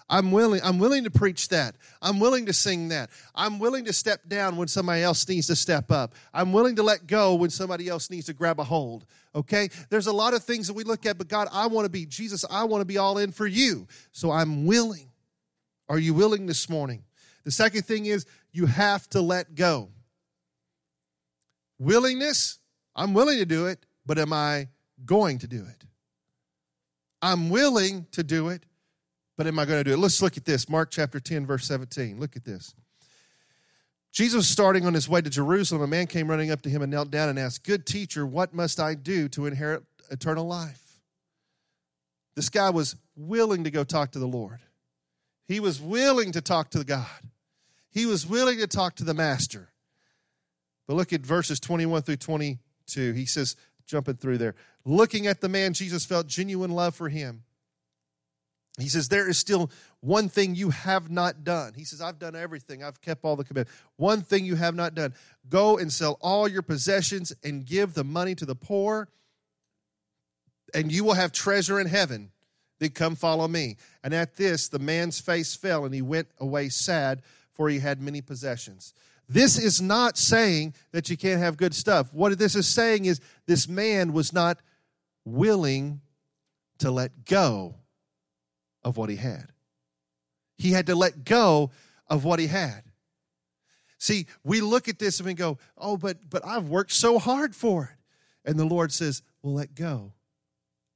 I'm 0.09 0.31
willing. 0.31 0.61
I'm 0.63 0.79
willing 0.79 1.03
to 1.03 1.11
preach 1.11 1.49
that. 1.49 1.75
I'm 2.01 2.21
willing 2.21 2.47
to 2.47 2.53
sing 2.53 2.91
that. 2.91 3.11
I'm 3.35 3.59
willing 3.59 3.87
to 3.87 3.93
step 3.93 4.29
down 4.29 4.57
when 4.57 4.69
somebody 4.69 5.03
else 5.03 5.29
needs 5.29 5.49
to 5.49 5.57
step 5.57 5.91
up. 5.91 6.15
I'm 6.33 6.53
willing 6.53 6.77
to 6.77 6.85
let 6.85 7.09
go 7.09 7.35
when 7.35 7.51
somebody 7.51 7.89
else 7.89 8.09
needs 8.09 8.27
to 8.27 8.35
grab 8.35 8.61
a 8.61 8.65
hold. 8.65 9.05
Okay? 9.35 9.69
There's 9.89 10.07
a 10.07 10.13
lot 10.13 10.33
of 10.33 10.45
things 10.45 10.69
that 10.69 10.75
we 10.75 10.85
look 10.85 11.07
at, 11.07 11.19
but 11.19 11.27
God, 11.27 11.49
I 11.51 11.67
want 11.67 11.87
to 11.87 11.91
be 11.91 12.07
Jesus. 12.07 12.45
I 12.49 12.63
want 12.67 12.83
to 12.83 12.87
be 12.87 12.99
all 12.99 13.19
in 13.19 13.33
for 13.33 13.49
you. 13.49 13.89
So 14.13 14.31
I'm 14.31 14.65
willing. 14.65 15.11
Are 15.89 15.99
you 15.99 16.15
willing 16.15 16.47
this 16.47 16.69
morning? 16.71 17.03
The 17.43 17.51
second 17.51 17.83
thing 17.83 18.07
is 18.07 18.27
you 18.53 18.67
have 18.67 19.09
to 19.09 19.21
let 19.21 19.57
go. 19.57 19.89
Willingness, 21.81 22.59
I'm 22.95 23.15
willing 23.15 23.39
to 23.39 23.47
do 23.47 23.67
it, 23.67 23.87
but 24.05 24.19
am 24.19 24.35
I 24.35 24.69
going 25.07 25.39
to 25.39 25.49
do 25.49 25.65
it? 25.65 25.87
I'm 27.23 27.49
willing 27.49 28.07
to 28.13 28.23
do 28.23 28.51
it, 28.51 28.65
but 29.39 29.47
am 29.47 29.59
I 29.59 29.65
going 29.65 29.81
to 29.81 29.85
do 29.85 29.95
it? 29.95 29.99
Let's 29.99 30.21
look 30.21 30.37
at 30.37 30.45
this. 30.45 30.69
Mark 30.69 30.91
chapter 30.91 31.19
10, 31.19 31.47
verse 31.47 31.67
17. 31.67 32.21
Look 32.21 32.37
at 32.37 32.45
this. 32.45 32.75
Jesus 34.13 34.37
was 34.37 34.49
starting 34.49 34.85
on 34.85 34.93
his 34.93 35.09
way 35.09 35.23
to 35.23 35.31
Jerusalem. 35.31 35.81
A 35.81 35.87
man 35.87 36.07
came 36.07 36.29
running 36.29 36.51
up 36.51 36.61
to 36.63 36.71
him 36.71 36.83
and 36.83 36.91
knelt 36.91 37.11
down 37.11 37.31
and 37.31 37.39
asked, 37.39 37.65
Good 37.65 37.87
teacher, 37.87 38.27
what 38.27 38.53
must 38.53 38.79
I 38.79 38.95
do 38.95 39.29
to 39.31 39.47
inherit 39.47 39.83
eternal 40.11 40.47
life? 40.47 41.01
This 42.37 42.51
guy 42.51 42.69
was 42.69 42.97
willing 43.17 43.65
to 43.65 43.71
go 43.71 43.85
talk 43.85 44.13
to 44.13 44.19
the 44.19 44.27
Lord. 44.27 44.59
He 45.47 45.61
was 45.61 45.81
willing 45.81 46.33
to 46.33 46.43
talk 46.43 46.71
to 46.71 46.85
God. 46.85 47.07
He 47.91 48.05
was 48.05 48.27
willing 48.27 48.59
to 48.59 48.67
talk 48.67 48.97
to 48.97 49.05
the 49.05 49.15
Master. 49.15 49.70
But 50.91 50.97
look 50.97 51.13
at 51.13 51.21
verses 51.21 51.61
21 51.61 52.03
through 52.03 52.17
22. 52.17 53.13
He 53.13 53.25
says, 53.25 53.55
jumping 53.87 54.17
through 54.17 54.39
there, 54.39 54.57
looking 54.85 55.29
at 55.29 55.41
the 55.41 55.49
man, 55.49 55.73
Jesus 55.73 56.05
felt 56.05 56.27
genuine 56.27 56.73
love 56.73 56.97
for 56.97 57.09
him. 57.09 57.45
He 58.77 58.89
says, 58.89 59.09
There 59.09 59.29
is 59.29 59.39
still 59.39 59.71
one 60.01 60.29
thing 60.29 60.57
you 60.57 60.71
have 60.71 61.09
not 61.09 61.45
done. 61.45 61.75
He 61.75 61.85
says, 61.85 62.01
I've 62.01 62.19
done 62.19 62.35
everything. 62.35 62.83
I've 62.83 63.01
kept 63.01 63.25
all 63.25 63.37
the 63.37 63.45
commandments. 63.45 63.81
One 63.99 64.23
thing 64.23 64.45
you 64.45 64.57
have 64.57 64.75
not 64.75 64.97
done. 64.97 65.15
Go 65.49 65.79
and 65.79 65.93
sell 65.93 66.19
all 66.21 66.49
your 66.49 66.63
possessions 66.63 67.33
and 67.45 67.65
give 67.65 67.95
the 67.95 68.03
money 68.03 68.35
to 68.35 68.45
the 68.45 68.57
poor, 68.57 69.07
and 70.75 70.91
you 70.91 71.05
will 71.05 71.15
have 71.15 71.31
treasure 71.31 71.79
in 71.79 71.87
heaven. 71.87 72.33
Then 72.81 72.91
come 72.91 73.15
follow 73.15 73.47
me. 73.47 73.77
And 74.03 74.13
at 74.13 74.35
this, 74.35 74.67
the 74.67 74.81
man's 74.81 75.21
face 75.21 75.55
fell, 75.55 75.85
and 75.85 75.95
he 75.95 76.03
went 76.03 76.27
away 76.41 76.69
sad, 76.69 77.23
for 77.53 77.69
he 77.69 77.79
had 77.79 78.01
many 78.01 78.21
possessions. 78.23 78.93
This 79.31 79.59
is 79.59 79.81
not 79.81 80.19
saying 80.19 80.75
that 80.91 81.09
you 81.09 81.17
can't 81.17 81.41
have 81.41 81.57
good 81.57 81.73
stuff. 81.73 82.13
What 82.13 82.37
this 82.37 82.57
is 82.57 82.67
saying 82.67 83.05
is 83.05 83.21
this 83.47 83.69
man 83.69 84.13
was 84.13 84.33
not 84.33 84.59
willing 85.25 86.01
to 86.79 86.91
let 86.91 87.25
go 87.25 87.77
of 88.83 88.97
what 88.97 89.09
he 89.09 89.15
had. 89.15 89.53
He 90.59 90.73
had 90.73 90.87
to 90.87 90.97
let 90.97 91.23
go 91.25 91.71
of 92.09 92.25
what 92.25 92.41
he 92.41 92.49
had. 92.49 92.83
See, 93.99 94.27
we 94.43 94.61
look 94.61 94.89
at 94.89 94.99
this 94.99 95.21
and 95.21 95.29
we 95.29 95.35
go, 95.35 95.59
"Oh, 95.79 95.97
but 95.97 96.29
but 96.29 96.45
I've 96.45 96.69
worked 96.69 96.93
so 96.93 97.21
hard 97.21 97.55
for 97.55 97.85
it." 97.85 98.51
And 98.51 98.59
the 98.59 98.65
Lord 98.65 98.93
says, 98.93 99.23
"Well, 99.43 99.55
let 99.55 99.77
go. 99.77 100.13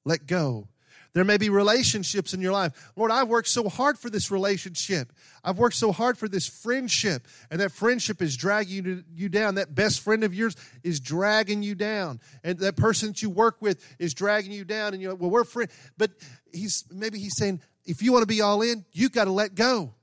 Let 0.05 0.27
go." 0.27 0.67
There 1.15 1.25
may 1.25 1.37
be 1.37 1.49
relationships 1.49 2.35
in 2.35 2.41
your 2.41 2.53
life. 2.53 2.93
Lord, 2.97 3.13
I've 3.13 3.29
worked 3.29 3.47
so 3.47 3.69
hard 3.69 3.99
for 3.99 4.11
this 4.11 4.33
relationship. 4.33 5.13
I've 5.45 5.59
worked 5.59 5.77
so 5.77 5.93
hard 5.93 6.19
for 6.19 6.29
this 6.29 6.49
friendship, 6.49 7.29
and 7.53 7.61
that 7.61 7.71
friendship 7.71 8.21
is 8.21 8.37
dragging 8.37 9.05
you, 9.15 9.29
down. 9.29 9.55
That 9.55 9.77
best 9.77 10.01
friend 10.01 10.25
of 10.25 10.35
yours 10.35 10.57
is 10.83 10.99
dragging 10.99 11.63
you 11.63 11.77
down, 11.77 12.21
and 12.43 12.59
that 12.59 12.77
person 12.77 13.11
that 13.11 13.23
you 13.23 13.31
work 13.31 13.63
with 13.63 13.81
is 14.01 14.13
dragging 14.13 14.51
you 14.51 14.65
down. 14.65 14.93
And 14.93 15.01
you're 15.01 15.13
like, 15.13 15.21
well, 15.21 15.31
we're 15.31 15.45
friends. 15.45 15.73
But 15.97 16.11
he's 16.53 16.85
maybe 16.91 17.21
he's 17.21 17.37
saying, 17.37 17.61
if 17.85 18.03
you 18.03 18.13
want 18.13 18.23
to 18.23 18.27
be 18.27 18.41
all 18.41 18.63
in, 18.63 18.85
you've 18.93 19.13
got 19.13 19.25
to 19.25 19.33
let 19.33 19.55
go. 19.55 19.95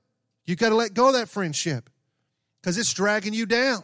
You've 0.46 0.60
got 0.60 0.70
to 0.70 0.76
let 0.76 0.94
go 0.94 1.08
of 1.08 1.14
that 1.16 1.28
friendship 1.28 1.90
because 2.62 2.78
it's 2.78 2.94
dragging 2.94 3.34
you 3.34 3.46
down. 3.46 3.84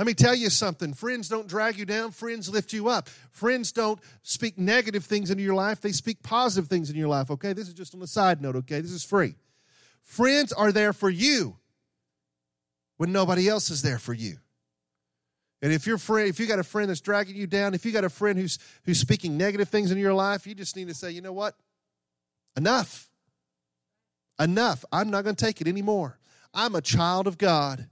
Let 0.00 0.06
me 0.06 0.14
tell 0.14 0.34
you 0.34 0.48
something. 0.48 0.94
Friends 0.94 1.28
don't 1.28 1.46
drag 1.46 1.76
you 1.76 1.84
down, 1.84 2.12
friends 2.12 2.48
lift 2.48 2.72
you 2.72 2.88
up. 2.88 3.10
Friends 3.32 3.70
don't 3.70 4.00
speak 4.22 4.56
negative 4.56 5.04
things 5.04 5.30
into 5.30 5.42
your 5.42 5.54
life, 5.54 5.82
they 5.82 5.92
speak 5.92 6.22
positive 6.22 6.70
things 6.70 6.88
in 6.88 6.96
your 6.96 7.08
life, 7.08 7.30
okay? 7.30 7.52
This 7.52 7.68
is 7.68 7.74
just 7.74 7.92
on 7.92 8.00
the 8.00 8.06
side 8.06 8.40
note, 8.40 8.56
okay? 8.56 8.80
This 8.80 8.92
is 8.92 9.04
free. 9.04 9.34
Friends 10.02 10.54
are 10.54 10.72
there 10.72 10.94
for 10.94 11.10
you 11.10 11.58
when 12.96 13.12
nobody 13.12 13.46
else 13.46 13.68
is 13.68 13.82
there 13.82 13.98
for 13.98 14.14
you. 14.14 14.38
And 15.60 15.70
if 15.70 15.86
your 15.86 15.98
friend, 15.98 16.30
if 16.30 16.40
you 16.40 16.46
got 16.46 16.58
a 16.58 16.64
friend 16.64 16.88
that's 16.88 17.02
dragging 17.02 17.36
you 17.36 17.46
down, 17.46 17.74
if 17.74 17.84
you 17.84 17.92
got 17.92 18.04
a 18.04 18.08
friend 18.08 18.38
who's 18.38 18.58
who's 18.84 18.98
speaking 18.98 19.36
negative 19.36 19.68
things 19.68 19.90
in 19.90 19.98
your 19.98 20.14
life, 20.14 20.46
you 20.46 20.54
just 20.54 20.76
need 20.76 20.88
to 20.88 20.94
say, 20.94 21.10
you 21.10 21.20
know 21.20 21.34
what? 21.34 21.56
Enough. 22.56 23.10
Enough. 24.38 24.82
I'm 24.90 25.10
not 25.10 25.24
going 25.24 25.36
to 25.36 25.44
take 25.44 25.60
it 25.60 25.68
anymore. 25.68 26.18
I'm 26.54 26.74
a 26.74 26.80
child 26.80 27.26
of 27.26 27.36
God 27.36 27.89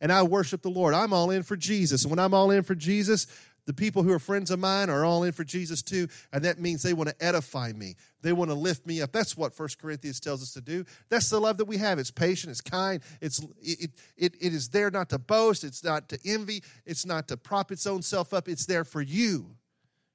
and 0.00 0.10
I 0.10 0.22
worship 0.22 0.62
the 0.62 0.70
Lord. 0.70 0.94
I'm 0.94 1.12
all 1.12 1.30
in 1.30 1.42
for 1.42 1.56
Jesus. 1.56 2.02
And 2.02 2.10
when 2.10 2.18
I'm 2.18 2.34
all 2.34 2.50
in 2.50 2.62
for 2.62 2.74
Jesus, 2.74 3.26
the 3.66 3.74
people 3.74 4.02
who 4.02 4.12
are 4.12 4.18
friends 4.18 4.50
of 4.50 4.58
mine 4.58 4.90
are 4.90 5.04
all 5.04 5.22
in 5.22 5.32
for 5.32 5.44
Jesus 5.44 5.82
too, 5.82 6.08
and 6.32 6.44
that 6.44 6.58
means 6.58 6.82
they 6.82 6.92
want 6.92 7.10
to 7.10 7.24
edify 7.24 7.72
me. 7.72 7.94
They 8.22 8.32
want 8.32 8.50
to 8.50 8.54
lift 8.54 8.86
me 8.86 9.02
up. 9.02 9.12
That's 9.12 9.36
what 9.36 9.52
First 9.52 9.78
Corinthians 9.78 10.18
tells 10.18 10.42
us 10.42 10.52
to 10.54 10.60
do. 10.60 10.84
That's 11.08 11.28
the 11.28 11.40
love 11.40 11.58
that 11.58 11.66
we 11.66 11.76
have. 11.76 11.98
It's 11.98 12.10
patient, 12.10 12.50
it's 12.50 12.60
kind, 12.60 13.02
it's 13.20 13.40
it, 13.60 13.90
it, 14.16 14.34
it 14.40 14.54
is 14.54 14.70
there 14.70 14.90
not 14.90 15.10
to 15.10 15.18
boast, 15.18 15.62
it's 15.62 15.84
not 15.84 16.08
to 16.08 16.18
envy, 16.24 16.62
it's 16.84 17.06
not 17.06 17.28
to 17.28 17.36
prop 17.36 17.70
its 17.70 17.86
own 17.86 18.02
self 18.02 18.32
up, 18.34 18.48
it's 18.48 18.66
there 18.66 18.84
for 18.84 19.02
you. 19.02 19.54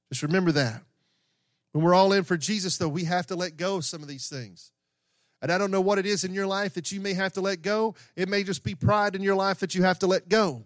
Just 0.09 0.23
remember 0.23 0.51
that. 0.53 0.81
When 1.71 1.83
we're 1.83 1.93
all 1.93 2.13
in 2.13 2.23
for 2.23 2.37
Jesus, 2.37 2.77
though, 2.77 2.87
we 2.87 3.03
have 3.03 3.27
to 3.27 3.35
let 3.35 3.57
go 3.57 3.77
of 3.77 3.85
some 3.85 4.01
of 4.01 4.07
these 4.07 4.29
things. 4.29 4.71
And 5.45 5.51
I 5.51 5.59
don't 5.59 5.69
know 5.69 5.79
what 5.79 5.99
it 5.99 6.07
is 6.07 6.23
in 6.23 6.33
your 6.33 6.47
life 6.47 6.73
that 6.73 6.91
you 6.91 6.99
may 6.99 7.13
have 7.13 7.33
to 7.33 7.41
let 7.41 7.61
go. 7.61 7.93
It 8.15 8.27
may 8.29 8.43
just 8.43 8.63
be 8.63 8.73
pride 8.73 9.13
in 9.13 9.21
your 9.21 9.35
life 9.35 9.59
that 9.59 9.75
you 9.75 9.83
have 9.83 9.99
to 9.99 10.07
let 10.07 10.27
go. 10.27 10.65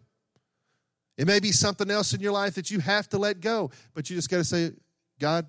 It 1.18 1.28
may 1.28 1.42
be 1.42 1.52
something 1.52 1.92
else 1.92 2.14
in 2.14 2.22
your 2.22 2.32
life 2.32 2.56
that 2.56 2.72
you 2.72 2.80
have 2.80 3.10
to 3.10 3.18
let 3.18 3.42
go, 3.42 3.72
but 3.94 4.10
you 4.10 4.16
just 4.16 4.30
got 4.30 4.38
to 4.38 4.46
say, 4.46 4.72
God, 5.20 5.48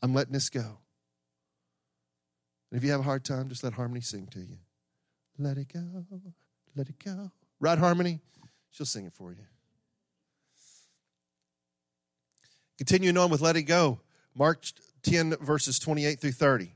I'm 0.00 0.14
letting 0.14 0.32
this 0.32 0.48
go. 0.48 0.78
And 2.70 2.78
if 2.78 2.84
you 2.84 2.92
have 2.92 3.00
a 3.00 3.02
hard 3.02 3.24
time, 3.24 3.48
just 3.48 3.64
let 3.64 3.72
Harmony 3.72 4.00
sing 4.00 4.28
to 4.28 4.38
you. 4.38 4.58
Let 5.40 5.58
it 5.58 5.72
go, 5.72 6.04
let 6.76 6.88
it 6.88 7.04
go. 7.04 7.32
Right, 7.58 7.78
Harmony? 7.78 8.20
She'll 8.70 8.86
sing 8.86 9.06
it 9.06 9.12
for 9.12 9.32
you. 9.32 9.42
Continuing 12.78 13.18
on 13.18 13.28
with 13.28 13.40
Let 13.40 13.56
It 13.56 13.64
Go, 13.64 13.98
Mark 14.36 14.64
10, 15.02 15.34
verses 15.40 15.80
28 15.80 16.20
through 16.20 16.30
30. 16.30 16.75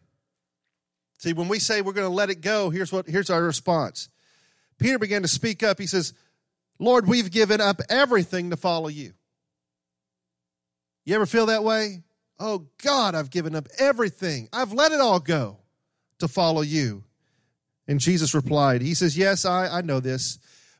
See, 1.20 1.34
when 1.34 1.48
we 1.48 1.58
say 1.58 1.82
we're 1.82 1.92
going 1.92 2.08
to 2.08 2.14
let 2.14 2.30
it 2.30 2.40
go, 2.40 2.70
here's 2.70 2.90
what 2.90 3.06
here's 3.06 3.28
our 3.28 3.42
response. 3.42 4.08
Peter 4.78 4.98
began 4.98 5.20
to 5.20 5.28
speak 5.28 5.62
up. 5.62 5.78
He 5.78 5.86
says, 5.86 6.14
"Lord, 6.78 7.06
we've 7.06 7.30
given 7.30 7.60
up 7.60 7.82
everything 7.90 8.48
to 8.48 8.56
follow 8.56 8.88
you." 8.88 9.12
You 11.04 11.14
ever 11.14 11.26
feel 11.26 11.44
that 11.46 11.62
way? 11.62 12.04
Oh 12.38 12.68
God, 12.82 13.14
I've 13.14 13.28
given 13.28 13.54
up 13.54 13.68
everything. 13.78 14.48
I've 14.50 14.72
let 14.72 14.92
it 14.92 15.00
all 15.00 15.20
go 15.20 15.58
to 16.20 16.26
follow 16.26 16.62
you. 16.62 17.04
And 17.86 18.00
Jesus 18.00 18.34
replied, 18.34 18.80
He 18.80 18.94
says, 18.94 19.18
Yes, 19.18 19.44
I, 19.44 19.66
I 19.66 19.80
know 19.82 20.00
this, 20.00 20.38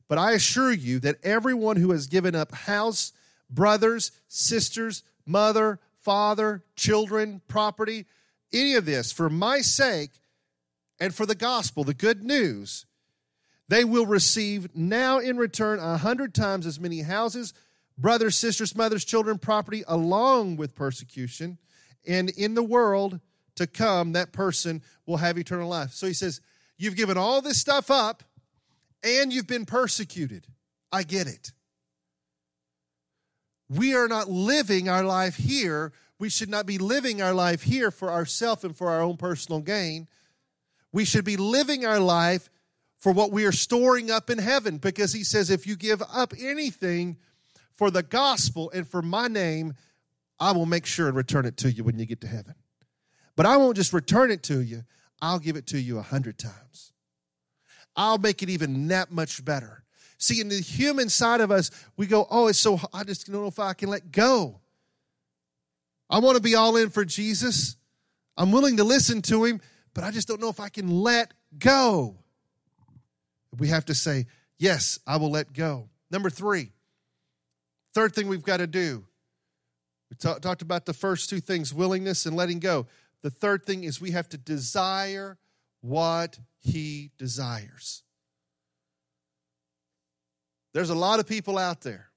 but 0.08 0.16
I 0.16 0.32
assure 0.32 0.72
you 0.72 1.00
that 1.00 1.22
everyone 1.22 1.76
who 1.76 1.90
has 1.90 2.06
given 2.06 2.34
up 2.34 2.52
house, 2.52 3.12
brothers, 3.50 4.10
sisters, 4.26 5.02
mother, 5.26 5.80
father, 5.96 6.64
children, 6.76 7.42
property, 7.46 8.06
any 8.54 8.74
of 8.74 8.86
this 8.86 9.12
for 9.12 9.28
my 9.28 9.60
sake 9.60 10.12
and 11.00 11.14
for 11.14 11.24
the 11.24 11.34
gospel, 11.34 11.82
the 11.82 11.94
good 11.94 12.22
news, 12.22 12.84
they 13.68 13.84
will 13.84 14.06
receive 14.06 14.76
now 14.76 15.18
in 15.18 15.38
return 15.38 15.78
a 15.78 15.96
hundred 15.96 16.34
times 16.34 16.66
as 16.66 16.78
many 16.78 17.00
houses, 17.00 17.54
brothers, 17.96 18.36
sisters, 18.36 18.76
mothers, 18.76 19.04
children, 19.04 19.38
property, 19.38 19.82
along 19.88 20.56
with 20.56 20.74
persecution. 20.74 21.56
And 22.06 22.28
in 22.30 22.54
the 22.54 22.62
world 22.62 23.20
to 23.56 23.66
come, 23.66 24.12
that 24.12 24.32
person 24.32 24.82
will 25.06 25.16
have 25.16 25.38
eternal 25.38 25.68
life. 25.68 25.92
So 25.92 26.06
he 26.06 26.12
says, 26.12 26.40
You've 26.76 26.96
given 26.96 27.18
all 27.18 27.42
this 27.42 27.60
stuff 27.60 27.90
up 27.90 28.22
and 29.02 29.32
you've 29.32 29.46
been 29.46 29.66
persecuted. 29.66 30.46
I 30.90 31.02
get 31.02 31.26
it. 31.26 31.52
We 33.68 33.94
are 33.94 34.08
not 34.08 34.30
living 34.30 34.88
our 34.88 35.04
life 35.04 35.36
here. 35.36 35.92
We 36.18 36.30
should 36.30 36.48
not 36.48 36.64
be 36.64 36.78
living 36.78 37.20
our 37.20 37.34
life 37.34 37.62
here 37.62 37.90
for 37.90 38.10
ourselves 38.10 38.64
and 38.64 38.74
for 38.74 38.90
our 38.90 39.02
own 39.02 39.18
personal 39.18 39.60
gain 39.60 40.08
we 40.92 41.04
should 41.04 41.24
be 41.24 41.36
living 41.36 41.84
our 41.84 42.00
life 42.00 42.48
for 42.98 43.12
what 43.12 43.32
we 43.32 43.44
are 43.46 43.52
storing 43.52 44.10
up 44.10 44.28
in 44.30 44.38
heaven 44.38 44.78
because 44.78 45.12
he 45.12 45.24
says, 45.24 45.50
if 45.50 45.66
you 45.66 45.76
give 45.76 46.02
up 46.12 46.32
anything 46.38 47.16
for 47.72 47.90
the 47.90 48.02
gospel 48.02 48.70
and 48.74 48.86
for 48.86 49.00
my 49.00 49.26
name, 49.26 49.74
I 50.38 50.52
will 50.52 50.66
make 50.66 50.86
sure 50.86 51.08
and 51.08 51.16
return 51.16 51.46
it 51.46 51.56
to 51.58 51.70
you 51.70 51.84
when 51.84 51.98
you 51.98 52.06
get 52.06 52.20
to 52.22 52.26
heaven. 52.26 52.54
But 53.36 53.46
I 53.46 53.56
won't 53.56 53.76
just 53.76 53.92
return 53.92 54.30
it 54.30 54.42
to 54.44 54.60
you, 54.60 54.82
I'll 55.22 55.38
give 55.38 55.56
it 55.56 55.66
to 55.68 55.80
you 55.80 55.98
a 55.98 56.02
hundred 56.02 56.38
times. 56.38 56.92
I'll 57.96 58.18
make 58.18 58.42
it 58.42 58.50
even 58.50 58.88
that 58.88 59.10
much 59.10 59.44
better. 59.44 59.84
See, 60.18 60.40
in 60.40 60.48
the 60.48 60.60
human 60.60 61.08
side 61.08 61.40
of 61.40 61.50
us, 61.50 61.70
we 61.96 62.06
go, 62.06 62.26
oh, 62.30 62.48
it's 62.48 62.58
so, 62.58 62.78
I 62.92 63.04
just 63.04 63.26
don't 63.26 63.40
know 63.40 63.46
if 63.46 63.58
I 63.58 63.72
can 63.72 63.88
let 63.88 64.12
go. 64.12 64.60
I 66.10 66.18
want 66.18 66.36
to 66.36 66.42
be 66.42 66.54
all 66.54 66.76
in 66.76 66.90
for 66.90 67.04
Jesus. 67.04 67.76
I'm 68.36 68.52
willing 68.52 68.76
to 68.76 68.84
listen 68.84 69.22
to 69.22 69.44
him, 69.44 69.60
but 69.94 70.04
I 70.04 70.10
just 70.10 70.28
don't 70.28 70.40
know 70.40 70.48
if 70.48 70.60
I 70.60 70.68
can 70.68 70.88
let 70.88 71.32
go. 71.58 72.16
We 73.58 73.68
have 73.68 73.84
to 73.86 73.94
say, 73.94 74.26
Yes, 74.60 74.98
I 75.06 75.16
will 75.16 75.30
let 75.30 75.54
go. 75.54 75.88
Number 76.10 76.28
three, 76.28 76.72
third 77.94 78.14
thing 78.14 78.28
we've 78.28 78.42
got 78.42 78.58
to 78.58 78.66
do. 78.66 79.06
We 80.10 80.16
talk, 80.16 80.42
talked 80.42 80.60
about 80.60 80.84
the 80.84 80.92
first 80.92 81.30
two 81.30 81.40
things 81.40 81.72
willingness 81.72 82.26
and 82.26 82.36
letting 82.36 82.58
go. 82.58 82.86
The 83.22 83.30
third 83.30 83.64
thing 83.64 83.84
is 83.84 84.02
we 84.02 84.10
have 84.10 84.28
to 84.28 84.36
desire 84.36 85.38
what 85.80 86.38
He 86.58 87.10
desires. 87.16 88.02
There's 90.74 90.90
a 90.90 90.94
lot 90.94 91.20
of 91.20 91.26
people 91.26 91.56
out 91.56 91.80
there 91.80 92.10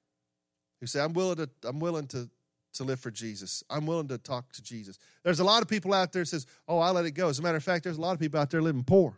who 0.82 0.88
say, 0.88 1.00
I'm 1.00 1.14
willing 1.14 1.38
to, 1.38 1.50
I'm 1.64 1.80
willing 1.80 2.08
to 2.08 2.30
to 2.74 2.84
live 2.84 3.00
for 3.00 3.12
Jesus. 3.12 3.64
I'm 3.70 3.86
willing 3.86 4.08
to 4.10 4.18
talk 4.18 4.52
to 4.54 4.64
Jesus. 4.64 4.98
There's 5.24 5.40
a 5.40 5.44
lot 5.44 5.62
of 5.62 5.68
people 5.68 5.94
out 5.94 6.12
there 6.12 6.26
says, 6.26 6.46
"Oh, 6.68 6.80
I 6.80 6.92
let 6.92 7.06
it 7.06 7.12
go." 7.12 7.30
As 7.30 7.40
a 7.40 7.42
matter 7.42 7.58
of 7.58 7.64
fact, 7.64 7.84
there's 7.84 7.98
a 7.98 8.02
lot 8.02 8.14
of 8.14 8.20
people 8.20 8.40
out 8.40 8.50
there 8.50 8.62
living 8.62 8.84
poor. 8.84 9.18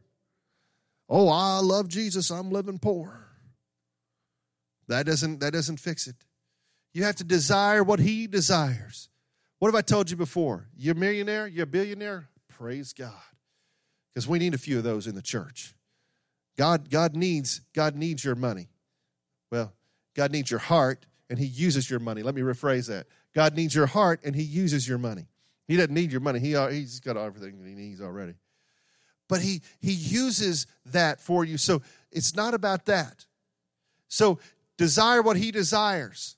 Oh, 1.08 1.30
I 1.30 1.60
love 1.60 1.88
Jesus. 1.88 2.32
I'm 2.32 2.52
living 2.52 2.80
poor. 2.80 3.26
That 4.88 5.06
doesn't 5.06 5.40
that 5.40 5.54
doesn't 5.54 5.78
fix 5.78 6.08
it. 6.08 6.16
You 6.94 7.04
have 7.04 7.16
to 7.18 7.24
desire 7.24 7.84
what 7.84 8.00
he 8.00 8.28
desires. 8.28 9.10
What 9.60 9.68
have 9.70 9.76
I 9.76 9.82
told 9.82 10.10
you 10.10 10.18
before? 10.18 10.68
You're 10.78 10.96
a 10.96 10.98
millionaire, 10.98 11.48
you're 11.48 11.64
a 11.64 11.68
billionaire? 11.68 12.30
Praise 12.50 12.94
God. 12.94 13.14
Because 14.14 14.28
we 14.28 14.40
need 14.40 14.54
a 14.54 14.58
few 14.58 14.78
of 14.78 14.84
those 14.84 15.08
in 15.08 15.16
the 15.16 15.22
church. 15.22 15.74
God 16.58 16.90
God 16.90 17.16
needs 17.16 17.62
God 17.74 17.96
needs 17.96 18.24
your 18.24 18.36
money. 18.36 18.70
Well, 19.52 19.74
God 20.16 20.32
needs 20.32 20.50
your 20.50 20.60
heart 20.60 21.06
and 21.30 21.38
he 21.38 21.46
uses 21.46 21.90
your 21.90 22.00
money. 22.00 22.24
Let 22.24 22.36
me 22.36 22.42
rephrase 22.42 22.88
that. 22.88 23.08
God 23.36 23.56
needs 23.56 23.76
your 23.76 23.86
heart 23.86 24.22
and 24.24 24.36
He 24.36 24.44
uses 24.44 24.88
your 24.88 24.98
money. 24.98 25.28
He 25.68 25.76
doesn't 25.76 25.94
need 25.94 26.12
your 26.12 26.22
money. 26.22 26.40
He, 26.40 26.56
he's 26.72 27.00
got 27.00 27.18
everything 27.18 27.64
he 27.66 27.74
needs 27.74 28.02
already. 28.02 28.36
But 29.28 29.42
he, 29.42 29.62
he 29.80 29.92
uses 29.92 30.68
that 30.86 31.20
for 31.20 31.44
you. 31.44 31.58
So 31.58 31.82
it's 32.12 32.36
not 32.36 32.54
about 32.54 32.86
that. 32.86 33.26
So 34.08 34.40
desire 34.78 35.22
what 35.22 35.38
He 35.38 35.52
desires. 35.52 36.38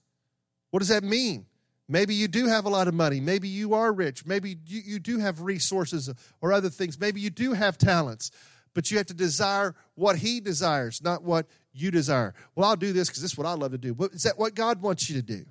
What 0.71 0.79
does 0.79 0.87
that 0.87 1.03
mean? 1.03 1.45
Maybe 1.89 2.13
you 2.13 2.27
do 2.27 2.47
have 2.47 2.65
a 2.65 2.69
lot 2.69 2.87
of 2.87 2.93
money. 2.93 3.19
Maybe 3.19 3.47
you 3.47 3.73
are 3.73 3.93
rich. 3.93 4.25
Maybe 4.25 4.57
you, 4.65 4.81
you 4.85 4.99
do 4.99 5.19
have 5.19 5.41
resources 5.41 6.09
or 6.41 6.51
other 6.51 6.69
things. 6.69 6.99
Maybe 6.99 7.21
you 7.21 7.29
do 7.29 7.53
have 7.53 7.77
talents. 7.77 8.31
But 8.73 8.91
you 8.91 8.97
have 8.97 9.07
to 9.07 9.13
desire 9.13 9.75
what 9.95 10.17
He 10.17 10.39
desires, 10.39 11.01
not 11.01 11.23
what 11.23 11.47
you 11.73 11.91
desire. 11.91 12.33
Well, 12.55 12.69
I'll 12.69 12.75
do 12.75 12.93
this 12.93 13.09
because 13.09 13.21
this 13.21 13.31
is 13.31 13.37
what 13.37 13.47
I 13.47 13.53
love 13.53 13.71
to 13.71 13.77
do. 13.77 13.93
But 13.93 14.13
is 14.13 14.23
that 14.23 14.37
what 14.37 14.55
God 14.55 14.81
wants 14.81 15.09
you 15.09 15.15
to 15.15 15.21
do? 15.21 15.45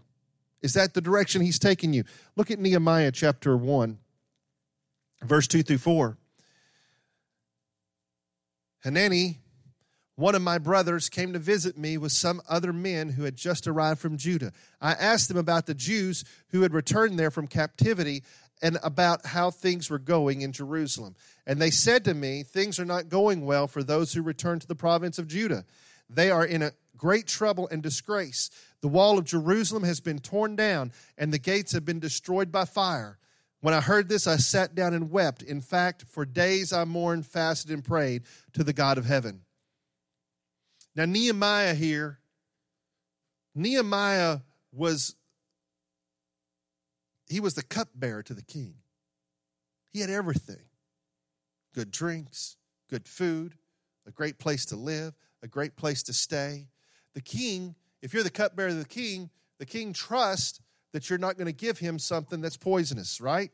Is 0.62 0.72
that 0.72 0.94
the 0.94 1.00
direction 1.00 1.42
he's 1.42 1.58
taking 1.58 1.92
you? 1.92 2.04
Look 2.34 2.50
at 2.50 2.58
Nehemiah 2.58 3.12
chapter 3.12 3.56
1, 3.56 3.98
verse 5.22 5.46
2 5.46 5.62
through 5.62 5.78
4. 5.78 6.16
Hanani, 8.82 9.40
one 10.14 10.34
of 10.34 10.42
my 10.42 10.58
brothers, 10.58 11.08
came 11.08 11.32
to 11.32 11.38
visit 11.38 11.76
me 11.76 11.98
with 11.98 12.12
some 12.12 12.40
other 12.48 12.72
men 12.72 13.10
who 13.10 13.24
had 13.24 13.36
just 13.36 13.66
arrived 13.66 14.00
from 14.00 14.16
Judah. 14.16 14.52
I 14.80 14.92
asked 14.92 15.28
them 15.28 15.36
about 15.36 15.66
the 15.66 15.74
Jews 15.74 16.24
who 16.50 16.62
had 16.62 16.72
returned 16.72 17.18
there 17.18 17.30
from 17.30 17.48
captivity 17.48 18.22
and 18.62 18.78
about 18.82 19.26
how 19.26 19.50
things 19.50 19.90
were 19.90 19.98
going 19.98 20.40
in 20.40 20.52
Jerusalem. 20.52 21.14
And 21.46 21.60
they 21.60 21.70
said 21.70 22.04
to 22.04 22.14
me, 22.14 22.42
Things 22.42 22.78
are 22.78 22.84
not 22.84 23.08
going 23.08 23.44
well 23.44 23.66
for 23.66 23.82
those 23.82 24.12
who 24.12 24.22
return 24.22 24.58
to 24.60 24.66
the 24.66 24.74
province 24.74 25.18
of 25.18 25.28
Judah. 25.28 25.64
They 26.08 26.30
are 26.30 26.44
in 26.44 26.62
a 26.62 26.72
great 26.96 27.26
trouble 27.26 27.68
and 27.68 27.82
disgrace. 27.82 28.50
The 28.80 28.88
wall 28.88 29.18
of 29.18 29.24
Jerusalem 29.24 29.82
has 29.84 30.00
been 30.00 30.18
torn 30.18 30.56
down, 30.56 30.92
and 31.16 31.32
the 31.32 31.38
gates 31.38 31.72
have 31.72 31.84
been 31.84 32.00
destroyed 32.00 32.50
by 32.52 32.64
fire. 32.64 33.18
When 33.60 33.74
I 33.74 33.80
heard 33.80 34.08
this, 34.08 34.26
I 34.26 34.36
sat 34.36 34.74
down 34.74 34.94
and 34.94 35.10
wept. 35.10 35.42
In 35.42 35.60
fact, 35.60 36.04
for 36.08 36.24
days 36.24 36.72
I 36.72 36.84
mourned, 36.84 37.26
fasted, 37.26 37.70
and 37.70 37.84
prayed 37.84 38.22
to 38.52 38.62
the 38.62 38.72
God 38.72 38.98
of 38.98 39.06
heaven. 39.06 39.40
Now, 40.94 41.04
Nehemiah 41.04 41.74
here, 41.74 42.20
Nehemiah 43.54 44.38
was 44.72 45.14
he 47.28 47.40
was 47.40 47.54
the 47.54 47.62
cupbearer 47.62 48.22
to 48.22 48.34
the 48.34 48.42
king. 48.42 48.74
He 49.92 50.00
had 50.00 50.10
everything 50.10 50.64
good 51.74 51.90
drinks, 51.90 52.56
good 52.88 53.06
food, 53.06 53.54
a 54.06 54.10
great 54.10 54.38
place 54.38 54.64
to 54.66 54.76
live, 54.76 55.14
a 55.42 55.48
great 55.48 55.76
place 55.76 56.02
to 56.04 56.12
stay. 56.12 56.68
The 57.16 57.22
king, 57.22 57.74
if 58.02 58.12
you're 58.12 58.22
the 58.22 58.28
cupbearer 58.28 58.68
of 58.68 58.78
the 58.78 58.84
king, 58.84 59.30
the 59.58 59.64
king 59.64 59.94
trusts 59.94 60.60
that 60.92 61.08
you're 61.08 61.18
not 61.18 61.38
going 61.38 61.46
to 61.46 61.52
give 61.52 61.78
him 61.78 61.98
something 61.98 62.42
that's 62.42 62.58
poisonous, 62.58 63.22
right? 63.22 63.50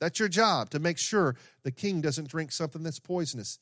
That's 0.00 0.18
your 0.18 0.30
job 0.30 0.70
to 0.70 0.78
make 0.78 0.96
sure 0.96 1.36
the 1.64 1.70
king 1.70 2.00
doesn't 2.00 2.30
drink 2.30 2.50
something 2.50 2.82
that's 2.82 2.98
poisonous. 2.98 3.58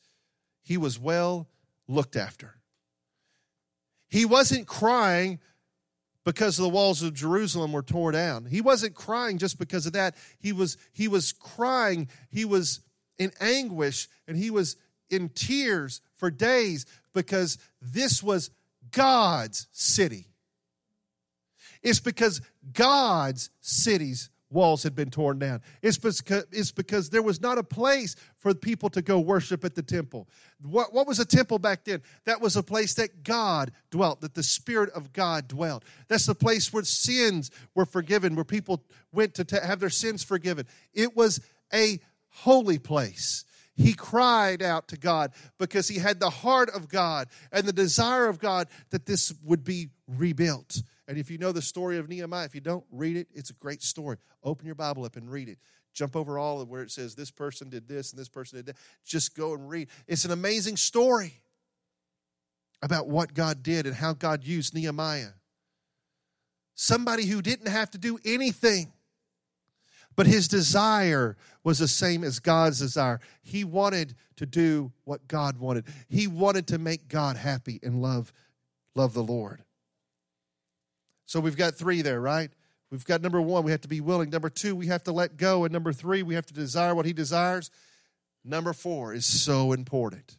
He 0.62 0.76
was 0.76 1.00
well 1.00 1.48
looked 1.88 2.14
after. 2.14 2.54
He 4.08 4.24
wasn't 4.24 4.68
crying 4.68 5.40
because 6.24 6.56
the 6.56 6.68
walls 6.68 7.02
of 7.02 7.12
Jerusalem 7.12 7.72
were 7.72 7.82
torn 7.82 8.14
down. 8.14 8.44
He 8.44 8.60
wasn't 8.60 8.94
crying 8.94 9.38
just 9.38 9.58
because 9.58 9.86
of 9.86 9.92
that. 9.94 10.14
He 10.38 10.52
was 10.52 10.76
he 10.92 11.08
was 11.08 11.32
crying, 11.32 12.08
he 12.30 12.44
was 12.44 12.78
in 13.18 13.32
anguish 13.40 14.06
and 14.28 14.36
he 14.36 14.52
was 14.52 14.76
in 15.10 15.30
tears 15.30 16.00
for 16.14 16.30
days 16.30 16.86
because 17.12 17.58
this 17.82 18.22
was 18.22 18.50
God's 18.90 19.66
city. 19.72 20.28
It's 21.82 22.00
because 22.00 22.40
God's 22.72 23.50
city's 23.60 24.30
walls 24.50 24.82
had 24.82 24.94
been 24.94 25.10
torn 25.10 25.38
down. 25.38 25.60
It's 25.82 25.98
because, 25.98 26.46
it's 26.52 26.72
because 26.72 27.10
there 27.10 27.22
was 27.22 27.40
not 27.40 27.58
a 27.58 27.62
place 27.62 28.16
for 28.38 28.54
people 28.54 28.88
to 28.90 29.02
go 29.02 29.18
worship 29.18 29.64
at 29.64 29.74
the 29.74 29.82
temple. 29.82 30.28
What, 30.62 30.92
what 30.92 31.06
was 31.06 31.18
a 31.18 31.24
temple 31.24 31.58
back 31.58 31.84
then? 31.84 32.02
That 32.24 32.40
was 32.40 32.56
a 32.56 32.62
place 32.62 32.94
that 32.94 33.22
God 33.22 33.72
dwelt, 33.90 34.20
that 34.20 34.34
the 34.34 34.42
Spirit 34.42 34.90
of 34.90 35.12
God 35.12 35.48
dwelt. 35.48 35.84
That's 36.08 36.26
the 36.26 36.34
place 36.34 36.72
where 36.72 36.84
sins 36.84 37.50
were 37.74 37.86
forgiven, 37.86 38.34
where 38.34 38.44
people 38.44 38.84
went 39.12 39.34
to 39.34 39.44
t- 39.44 39.56
have 39.62 39.80
their 39.80 39.90
sins 39.90 40.22
forgiven. 40.22 40.66
It 40.94 41.16
was 41.16 41.40
a 41.72 41.98
holy 42.28 42.78
place. 42.78 43.44
He 43.76 43.92
cried 43.92 44.62
out 44.62 44.88
to 44.88 44.96
God 44.96 45.32
because 45.58 45.88
he 45.88 45.98
had 45.98 46.18
the 46.18 46.30
heart 46.30 46.70
of 46.70 46.88
God 46.88 47.28
and 47.52 47.66
the 47.66 47.72
desire 47.72 48.26
of 48.26 48.38
God 48.38 48.68
that 48.90 49.06
this 49.06 49.34
would 49.44 49.64
be 49.64 49.88
rebuilt. 50.08 50.82
And 51.08 51.18
if 51.18 51.30
you 51.30 51.38
know 51.38 51.52
the 51.52 51.62
story 51.62 51.98
of 51.98 52.08
Nehemiah, 52.08 52.46
if 52.46 52.54
you 52.54 52.60
don't 52.60 52.84
read 52.90 53.16
it, 53.16 53.28
it's 53.34 53.50
a 53.50 53.54
great 53.54 53.82
story. 53.82 54.16
Open 54.42 54.66
your 54.66 54.74
Bible 54.74 55.04
up 55.04 55.16
and 55.16 55.30
read 55.30 55.48
it. 55.48 55.58
Jump 55.92 56.16
over 56.16 56.38
all 56.38 56.60
of 56.60 56.68
where 56.68 56.82
it 56.82 56.90
says 56.90 57.14
this 57.14 57.30
person 57.30 57.68
did 57.68 57.86
this 57.86 58.12
and 58.12 58.20
this 58.20 58.28
person 58.28 58.58
did 58.58 58.66
that. 58.66 58.76
Just 59.04 59.36
go 59.36 59.54
and 59.54 59.68
read. 59.68 59.88
It's 60.06 60.24
an 60.24 60.30
amazing 60.30 60.76
story 60.76 61.40
about 62.82 63.08
what 63.08 63.34
God 63.34 63.62
did 63.62 63.86
and 63.86 63.94
how 63.94 64.12
God 64.12 64.44
used 64.44 64.74
Nehemiah. 64.74 65.30
Somebody 66.74 67.26
who 67.26 67.40
didn't 67.40 67.68
have 67.68 67.90
to 67.92 67.98
do 67.98 68.18
anything, 68.24 68.92
but 70.16 70.26
his 70.26 70.48
desire 70.48 71.36
was 71.62 71.78
the 71.78 71.88
same 71.88 72.24
as 72.24 72.40
God's 72.40 72.78
desire. 72.78 73.20
He 73.42 73.64
wanted 73.64 74.14
to 74.36 74.46
do 74.46 74.92
what 75.04 75.28
God 75.28 75.58
wanted. 75.58 75.84
He 76.08 76.26
wanted 76.26 76.66
to 76.68 76.78
make 76.78 77.08
God 77.08 77.36
happy 77.36 77.78
and 77.82 78.02
love 78.02 78.32
love 78.94 79.12
the 79.12 79.22
Lord. 79.22 79.62
So 81.26 81.38
we've 81.38 81.56
got 81.56 81.74
three 81.74 82.02
there, 82.02 82.20
right? 82.20 82.50
We've 82.90 83.04
got 83.04 83.20
number 83.20 83.40
one, 83.40 83.64
we 83.64 83.72
have 83.72 83.80
to 83.82 83.88
be 83.88 84.00
willing. 84.00 84.30
Number 84.30 84.48
two, 84.48 84.74
we 84.74 84.86
have 84.86 85.02
to 85.04 85.12
let 85.12 85.36
go. 85.36 85.64
And 85.64 85.72
number 85.72 85.92
three, 85.92 86.22
we 86.22 86.34
have 86.34 86.46
to 86.46 86.54
desire 86.54 86.94
what 86.94 87.04
he 87.04 87.12
desires. 87.12 87.70
Number 88.44 88.72
four 88.72 89.12
is 89.12 89.26
so 89.26 89.72
important. 89.72 90.38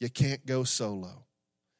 You 0.00 0.10
can't 0.10 0.44
go 0.44 0.64
solo. 0.64 1.24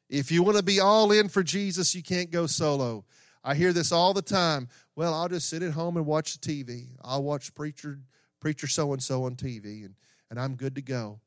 If 0.09 0.31
you 0.31 0.43
want 0.43 0.57
to 0.57 0.63
be 0.63 0.79
all 0.79 1.11
in 1.11 1.27
for 1.27 1.43
Jesus, 1.43 1.93
you 1.93 2.01
can't 2.01 2.31
go 2.31 2.47
solo. 2.47 3.03
I 3.45 3.53
hear 3.53 3.71
this 3.71 3.91
all 3.91 4.13
the 4.13 4.23
time. 4.23 4.67
Well, 4.95 5.13
I'll 5.13 5.29
just 5.29 5.47
sit 5.47 5.61
at 5.61 5.71
home 5.71 5.97
and 5.97 6.05
watch 6.05 6.37
the 6.37 6.65
TV. 6.65 6.87
I'll 7.03 7.23
watch 7.23 7.53
preacher 7.53 7.99
preacher 8.45 8.67
so 8.67 8.93
and 8.93 9.01
so 9.01 9.23
on 9.23 9.35
TV 9.35 9.85
and, 9.85 9.95
and 10.29 10.39
I'm 10.39 10.55
good 10.55 10.75
to 10.75 10.81
go. 10.81 11.19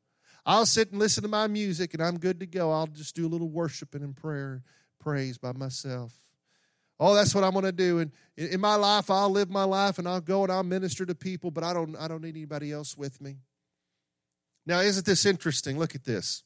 I'll 0.46 0.66
sit 0.66 0.92
and 0.92 1.00
listen 1.00 1.24
to 1.24 1.28
my 1.28 1.48
music 1.48 1.92
and 1.94 2.02
I'm 2.02 2.16
good 2.16 2.38
to 2.38 2.46
go. 2.46 2.70
I'll 2.70 2.86
just 2.86 3.16
do 3.16 3.26
a 3.26 3.28
little 3.28 3.48
worshiping 3.48 4.04
and 4.04 4.14
prayer, 4.14 4.62
praise 5.00 5.36
by 5.36 5.52
myself. 5.52 6.14
Oh, 7.00 7.14
that's 7.14 7.34
what 7.34 7.42
I'm 7.42 7.52
going 7.52 7.64
to 7.64 7.72
do. 7.72 7.98
And 7.98 8.12
in 8.36 8.60
my 8.60 8.76
life, 8.76 9.10
I'll 9.10 9.30
live 9.30 9.50
my 9.50 9.64
life 9.64 9.98
and 9.98 10.06
I'll 10.06 10.20
go 10.20 10.44
and 10.44 10.52
I'll 10.52 10.62
minister 10.62 11.04
to 11.06 11.14
people, 11.14 11.50
but 11.50 11.64
I 11.64 11.72
don't, 11.72 11.96
I 11.96 12.06
don't 12.06 12.22
need 12.22 12.36
anybody 12.36 12.70
else 12.70 12.96
with 12.96 13.20
me. 13.20 13.38
Now, 14.64 14.80
isn't 14.80 15.06
this 15.06 15.26
interesting? 15.26 15.76
Look 15.76 15.96
at 15.96 16.04
this. 16.04 16.44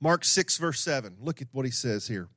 Mark 0.00 0.24
6, 0.24 0.56
verse 0.56 0.80
7. 0.80 1.16
Look 1.20 1.42
at 1.42 1.48
what 1.52 1.66
he 1.66 1.70
says 1.70 2.08
here. 2.08 2.28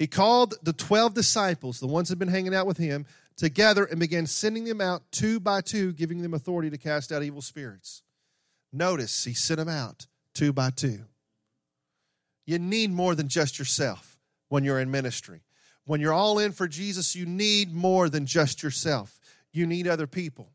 He 0.00 0.06
called 0.06 0.54
the 0.62 0.72
12 0.72 1.12
disciples, 1.12 1.78
the 1.78 1.86
ones 1.86 2.08
that 2.08 2.12
had 2.12 2.18
been 2.20 2.28
hanging 2.28 2.54
out 2.54 2.66
with 2.66 2.78
him, 2.78 3.04
together 3.36 3.84
and 3.84 4.00
began 4.00 4.26
sending 4.26 4.64
them 4.64 4.80
out 4.80 5.02
two 5.12 5.38
by 5.38 5.60
two, 5.60 5.92
giving 5.92 6.22
them 6.22 6.32
authority 6.32 6.70
to 6.70 6.78
cast 6.78 7.12
out 7.12 7.22
evil 7.22 7.42
spirits. 7.42 8.02
Notice 8.72 9.24
he 9.24 9.34
sent 9.34 9.58
them 9.58 9.68
out 9.68 10.06
two 10.32 10.54
by 10.54 10.70
two. 10.70 11.00
You 12.46 12.58
need 12.58 12.90
more 12.90 13.14
than 13.14 13.28
just 13.28 13.58
yourself 13.58 14.16
when 14.48 14.64
you're 14.64 14.80
in 14.80 14.90
ministry. 14.90 15.42
When 15.84 16.00
you're 16.00 16.14
all 16.14 16.38
in 16.38 16.52
for 16.52 16.66
Jesus, 16.66 17.14
you 17.14 17.26
need 17.26 17.74
more 17.74 18.08
than 18.08 18.24
just 18.24 18.62
yourself, 18.62 19.20
you 19.52 19.66
need 19.66 19.86
other 19.86 20.06
people. 20.06 20.48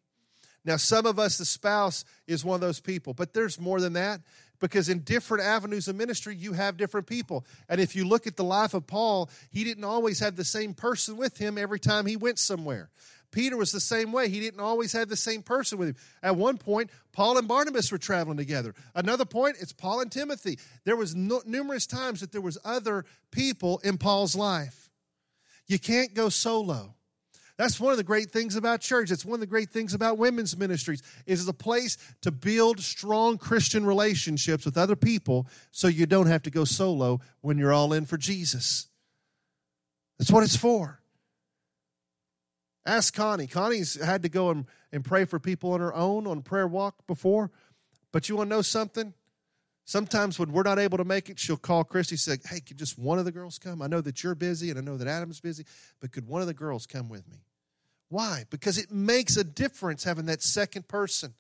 Now, 0.66 0.78
some 0.78 1.06
of 1.06 1.20
us, 1.20 1.38
the 1.38 1.46
spouse 1.46 2.04
is 2.26 2.44
one 2.44 2.56
of 2.56 2.62
those 2.62 2.80
people, 2.80 3.14
but 3.14 3.36
there's 3.36 3.60
more 3.60 3.80
than 3.80 3.94
that 3.94 4.22
because 4.60 4.90
in 4.90 5.00
different 5.00 5.44
avenues 5.44 5.88
of 5.88 5.96
ministry, 5.96 6.36
you 6.36 6.54
have 6.54 6.78
different 6.78 7.08
people. 7.08 7.46
And 7.70 7.80
if 7.82 7.96
you 7.96 8.08
look 8.08 8.28
at 8.28 8.36
the 8.36 8.44
life 8.44 8.74
of 8.74 8.88
Paul, 8.88 9.30
he 9.50 9.64
didn't 9.64 9.84
always 9.84 10.20
have 10.20 10.36
the 10.36 10.46
same 10.46 10.74
person 10.74 11.18
with 11.18 11.38
him 11.38 11.58
every 11.58 11.80
time 11.80 12.06
he 12.06 12.16
went 12.16 12.40
somewhere. 12.40 12.90
Peter 13.32 13.58
was 13.58 13.74
the 13.74 13.82
same 13.82 14.14
way. 14.14 14.30
He 14.30 14.40
didn't 14.40 14.62
always 14.62 14.94
have 14.94 15.10
the 15.10 15.18
same 15.18 15.42
person 15.42 15.78
with 15.78 15.90
him. 15.90 15.96
At 16.24 16.38
one 16.38 16.58
point, 16.58 16.90
Paul 17.12 17.38
and 17.38 17.48
Barnabas 17.48 17.92
were 17.92 17.98
traveling 17.98 18.38
together. 18.38 18.74
Another 18.96 19.26
point, 19.26 19.58
it's 19.60 19.74
Paul 19.74 20.00
and 20.00 20.12
Timothy. 20.12 20.58
There 20.86 20.96
was 20.96 21.16
no, 21.16 21.42
numerous 21.46 21.86
times 21.86 22.22
that 22.22 22.32
there 22.32 22.40
was 22.40 22.58
other 22.64 23.04
people 23.32 23.80
in 23.84 23.98
Paul's 23.98 24.36
life. 24.36 24.90
You 25.68 25.80
can't 25.80 26.14
go 26.14 26.30
solo. 26.30 26.95
That's 27.58 27.80
one 27.80 27.92
of 27.92 27.98
the 27.98 28.04
great 28.04 28.32
things 28.32 28.56
about 28.56 28.82
church. 28.82 29.12
It's 29.12 29.24
one 29.24 29.36
of 29.36 29.40
the 29.40 29.48
great 29.48 29.70
things 29.70 29.94
about 29.94 30.18
women's 30.18 30.58
ministries. 30.58 31.02
Is 31.26 31.42
it's 31.42 31.50
a 31.50 31.54
place 31.54 31.98
to 32.22 32.32
build 32.32 32.82
strong 32.82 33.38
Christian 33.38 33.86
relationships 33.86 34.66
with 34.66 34.78
other 34.78 34.96
people 34.96 35.48
so 35.72 35.88
you 35.88 36.06
don't 36.06 36.28
have 36.28 36.44
to 36.44 36.52
go 36.52 36.66
solo 36.66 37.22
when 37.42 37.58
you're 37.58 37.72
all 37.72 37.94
in 37.94 38.06
for 38.06 38.18
Jesus. 38.18 38.88
That's 40.20 40.32
what 40.32 40.44
it's 40.44 40.58
for. 40.58 41.00
Ask 42.86 43.14
Connie. 43.16 43.48
Connie's 43.48 44.02
had 44.02 44.22
to 44.24 44.30
go 44.30 44.50
and, 44.50 44.66
and 44.92 45.04
pray 45.04 45.26
for 45.26 45.40
people 45.40 45.72
on 45.72 45.80
her 45.80 45.94
own 45.94 46.28
on 46.28 46.42
prayer 46.42 46.68
walk 46.68 47.08
before. 47.08 47.52
But 48.12 48.30
you 48.30 48.36
want 48.36 48.50
to 48.50 48.56
know 48.56 48.62
something? 48.62 49.14
Sometimes 49.86 50.40
when 50.40 50.52
we're 50.52 50.64
not 50.64 50.80
able 50.80 50.98
to 50.98 51.06
make 51.06 51.30
it, 51.30 51.40
she'll 51.40 51.58
call 51.58 51.84
Christy 51.84 52.16
and 52.16 52.20
say, 52.20 52.38
Hey, 52.50 52.60
could 52.60 52.78
just 52.78 52.98
one 52.98 53.20
of 53.20 53.26
the 53.26 53.32
girls 53.32 53.60
come? 53.60 53.82
I 53.82 53.88
know 53.88 54.02
that 54.02 54.24
you're 54.24 54.36
busy 54.36 54.72
and 54.72 54.80
I 54.80 54.82
know 54.82 54.98
that 54.98 55.08
Adam's 55.08 55.40
busy, 55.40 55.64
but 56.02 56.12
could 56.12 56.28
one 56.28 56.42
of 56.42 56.48
the 56.48 56.54
girls 56.54 56.88
come 56.88 57.08
with 57.08 57.28
me? 57.30 57.38
Why? 58.10 58.46
Because 58.50 58.78
it 58.78 58.92
makes 58.92 59.38
a 59.38 59.44
difference 59.44 60.04
having 60.04 60.26
that 60.26 60.42
second 60.42 60.88
person. 60.88 61.36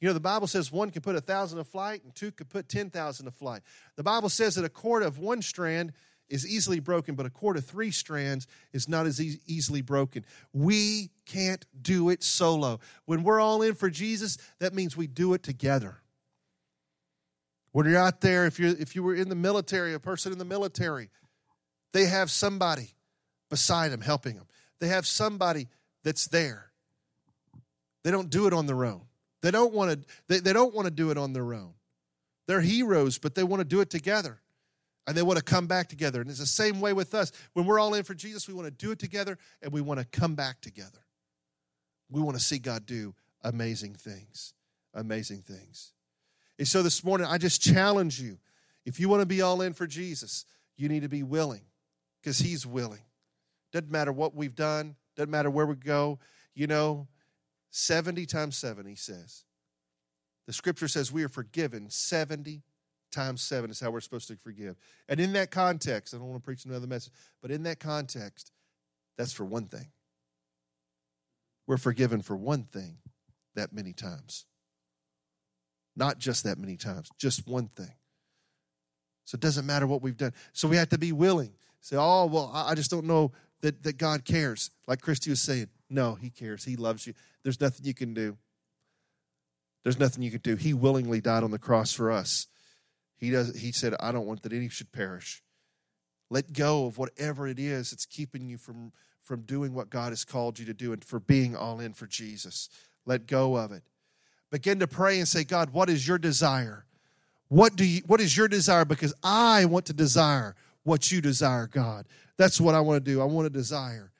You 0.00 0.08
know, 0.08 0.14
the 0.14 0.20
Bible 0.20 0.46
says 0.46 0.72
one 0.72 0.90
can 0.90 1.02
put 1.02 1.14
a 1.14 1.20
thousand 1.20 1.58
to 1.58 1.64
flight 1.64 2.02
and 2.02 2.14
two 2.14 2.32
could 2.32 2.48
put 2.48 2.68
10,000 2.68 3.26
to 3.26 3.30
flight. 3.30 3.62
The 3.96 4.02
Bible 4.02 4.30
says 4.30 4.54
that 4.56 4.64
a 4.64 4.70
cord 4.70 5.02
of 5.02 5.18
one 5.18 5.42
strand 5.42 5.92
is 6.28 6.48
easily 6.48 6.80
broken, 6.80 7.14
but 7.14 7.26
a 7.26 7.30
cord 7.30 7.56
of 7.56 7.66
three 7.66 7.90
strands 7.90 8.46
is 8.72 8.88
not 8.88 9.06
as 9.06 9.20
e- 9.20 9.40
easily 9.46 9.82
broken. 9.82 10.24
We 10.52 11.10
can't 11.26 11.66
do 11.80 12.08
it 12.08 12.22
solo. 12.22 12.80
When 13.04 13.22
we're 13.22 13.40
all 13.40 13.62
in 13.62 13.74
for 13.74 13.90
Jesus, 13.90 14.38
that 14.58 14.72
means 14.72 14.96
we 14.96 15.06
do 15.06 15.34
it 15.34 15.42
together. 15.42 15.99
When 17.72 17.86
you're 17.86 17.98
out 17.98 18.20
there, 18.20 18.46
if 18.46 18.58
you 18.58 18.74
if 18.78 18.96
you 18.96 19.02
were 19.02 19.14
in 19.14 19.28
the 19.28 19.34
military, 19.34 19.94
a 19.94 20.00
person 20.00 20.32
in 20.32 20.38
the 20.38 20.44
military, 20.44 21.10
they 21.92 22.06
have 22.06 22.30
somebody 22.30 22.94
beside 23.48 23.92
them 23.92 24.00
helping 24.00 24.36
them. 24.36 24.46
They 24.80 24.88
have 24.88 25.06
somebody 25.06 25.68
that's 26.02 26.28
there. 26.28 26.70
They 28.02 28.10
don't 28.10 28.30
do 28.30 28.46
it 28.46 28.52
on 28.52 28.66
their 28.66 28.84
own. 28.84 29.02
They 29.42 29.50
don't 29.50 29.72
want 29.72 29.92
to 29.92 30.08
they, 30.28 30.40
they 30.40 30.52
don't 30.52 30.74
want 30.74 30.86
to 30.86 30.90
do 30.90 31.10
it 31.10 31.18
on 31.18 31.32
their 31.32 31.54
own. 31.54 31.74
They're 32.46 32.60
heroes, 32.60 33.18
but 33.18 33.34
they 33.34 33.44
want 33.44 33.60
to 33.60 33.64
do 33.64 33.80
it 33.80 33.90
together. 33.90 34.40
And 35.06 35.16
they 35.16 35.22
want 35.22 35.38
to 35.38 35.44
come 35.44 35.66
back 35.66 35.88
together. 35.88 36.20
And 36.20 36.30
it's 36.30 36.38
the 36.38 36.46
same 36.46 36.80
way 36.80 36.92
with 36.92 37.14
us. 37.14 37.32
When 37.52 37.66
we're 37.66 37.80
all 37.80 37.94
in 37.94 38.04
for 38.04 38.14
Jesus, 38.14 38.46
we 38.46 38.54
want 38.54 38.66
to 38.66 38.70
do 38.70 38.92
it 38.92 38.98
together 38.98 39.38
and 39.62 39.72
we 39.72 39.80
want 39.80 39.98
to 39.98 40.06
come 40.06 40.34
back 40.34 40.60
together. 40.60 41.04
We 42.10 42.20
want 42.20 42.36
to 42.36 42.42
see 42.42 42.58
God 42.58 42.86
do 42.86 43.14
amazing 43.42 43.94
things. 43.94 44.52
Amazing 44.94 45.42
things. 45.42 45.92
And 46.60 46.68
so 46.68 46.82
this 46.82 47.02
morning, 47.02 47.26
I 47.26 47.38
just 47.38 47.62
challenge 47.62 48.20
you 48.20 48.36
if 48.84 49.00
you 49.00 49.08
want 49.08 49.20
to 49.20 49.26
be 49.26 49.40
all 49.40 49.62
in 49.62 49.72
for 49.72 49.86
Jesus, 49.86 50.44
you 50.76 50.90
need 50.90 51.00
to 51.00 51.08
be 51.08 51.22
willing 51.22 51.62
because 52.20 52.38
He's 52.38 52.66
willing. 52.66 53.00
Doesn't 53.72 53.90
matter 53.90 54.12
what 54.12 54.34
we've 54.34 54.54
done, 54.54 54.94
doesn't 55.16 55.30
matter 55.30 55.50
where 55.50 55.64
we 55.64 55.74
go. 55.74 56.18
You 56.54 56.66
know, 56.66 57.08
70 57.70 58.26
times 58.26 58.58
7, 58.58 58.84
He 58.84 58.94
says. 58.94 59.44
The 60.46 60.52
scripture 60.52 60.86
says 60.86 61.10
we 61.10 61.24
are 61.24 61.30
forgiven 61.30 61.88
70 61.88 62.62
times 63.10 63.40
7 63.40 63.70
is 63.70 63.80
how 63.80 63.90
we're 63.90 64.00
supposed 64.00 64.28
to 64.28 64.36
forgive. 64.36 64.76
And 65.08 65.18
in 65.18 65.32
that 65.32 65.50
context, 65.50 66.12
I 66.12 66.18
don't 66.18 66.28
want 66.28 66.42
to 66.42 66.44
preach 66.44 66.66
another 66.66 66.86
message, 66.86 67.14
but 67.40 67.50
in 67.50 67.62
that 67.62 67.80
context, 67.80 68.52
that's 69.16 69.32
for 69.32 69.46
one 69.46 69.64
thing. 69.64 69.92
We're 71.66 71.78
forgiven 71.78 72.20
for 72.20 72.36
one 72.36 72.64
thing 72.64 72.98
that 73.54 73.72
many 73.72 73.94
times. 73.94 74.44
Not 76.00 76.18
just 76.18 76.44
that 76.44 76.56
many 76.56 76.78
times, 76.78 77.10
just 77.18 77.46
one 77.46 77.68
thing. 77.76 77.92
So 79.26 79.36
it 79.36 79.42
doesn't 79.42 79.66
matter 79.66 79.86
what 79.86 80.00
we've 80.00 80.16
done. 80.16 80.32
So 80.54 80.66
we 80.66 80.76
have 80.76 80.88
to 80.88 80.98
be 80.98 81.12
willing. 81.12 81.52
Say, 81.82 81.96
oh, 81.98 82.24
well, 82.24 82.50
I 82.54 82.74
just 82.74 82.90
don't 82.90 83.04
know 83.04 83.32
that, 83.60 83.82
that 83.82 83.98
God 83.98 84.24
cares. 84.24 84.70
Like 84.88 85.02
Christy 85.02 85.28
was 85.28 85.42
saying, 85.42 85.68
no, 85.90 86.14
He 86.14 86.30
cares. 86.30 86.64
He 86.64 86.76
loves 86.76 87.06
you. 87.06 87.12
There's 87.42 87.60
nothing 87.60 87.84
you 87.84 87.92
can 87.92 88.14
do. 88.14 88.38
There's 89.82 89.98
nothing 89.98 90.22
you 90.22 90.30
can 90.30 90.40
do. 90.40 90.56
He 90.56 90.72
willingly 90.72 91.20
died 91.20 91.44
on 91.44 91.50
the 91.50 91.58
cross 91.58 91.92
for 91.92 92.10
us. 92.10 92.46
He 93.18 93.30
does 93.30 93.54
he 93.54 93.70
said, 93.70 93.94
I 94.00 94.10
don't 94.10 94.26
want 94.26 94.42
that 94.44 94.54
any 94.54 94.70
should 94.70 94.92
perish. 94.92 95.42
Let 96.30 96.54
go 96.54 96.86
of 96.86 96.96
whatever 96.96 97.46
it 97.46 97.58
is 97.58 97.90
that's 97.90 98.06
keeping 98.06 98.48
you 98.48 98.56
from, 98.56 98.92
from 99.20 99.42
doing 99.42 99.74
what 99.74 99.90
God 99.90 100.12
has 100.12 100.24
called 100.24 100.58
you 100.58 100.64
to 100.64 100.72
do 100.72 100.94
and 100.94 101.04
for 101.04 101.20
being 101.20 101.54
all 101.54 101.78
in 101.78 101.92
for 101.92 102.06
Jesus. 102.06 102.70
Let 103.04 103.26
go 103.26 103.56
of 103.56 103.70
it. 103.70 103.82
Begin 104.50 104.80
to 104.80 104.86
pray 104.86 105.18
and 105.18 105.28
say, 105.28 105.44
God, 105.44 105.70
what 105.70 105.88
is 105.88 106.06
your 106.06 106.18
desire? 106.18 106.84
What 107.48 107.76
do 107.76 107.84
you 107.84 108.02
what 108.06 108.20
is 108.20 108.36
your 108.36 108.48
desire? 108.48 108.84
Because 108.84 109.12
I 109.22 109.64
want 109.64 109.86
to 109.86 109.92
desire 109.92 110.54
what 110.84 111.10
you 111.10 111.20
desire, 111.20 111.66
God. 111.66 112.06
That's 112.36 112.60
what 112.60 112.74
I 112.74 112.80
want 112.80 113.04
to 113.04 113.10
do. 113.10 113.20
I 113.20 113.24
want 113.24 113.46
to 113.46 113.50
desire. 113.50 114.12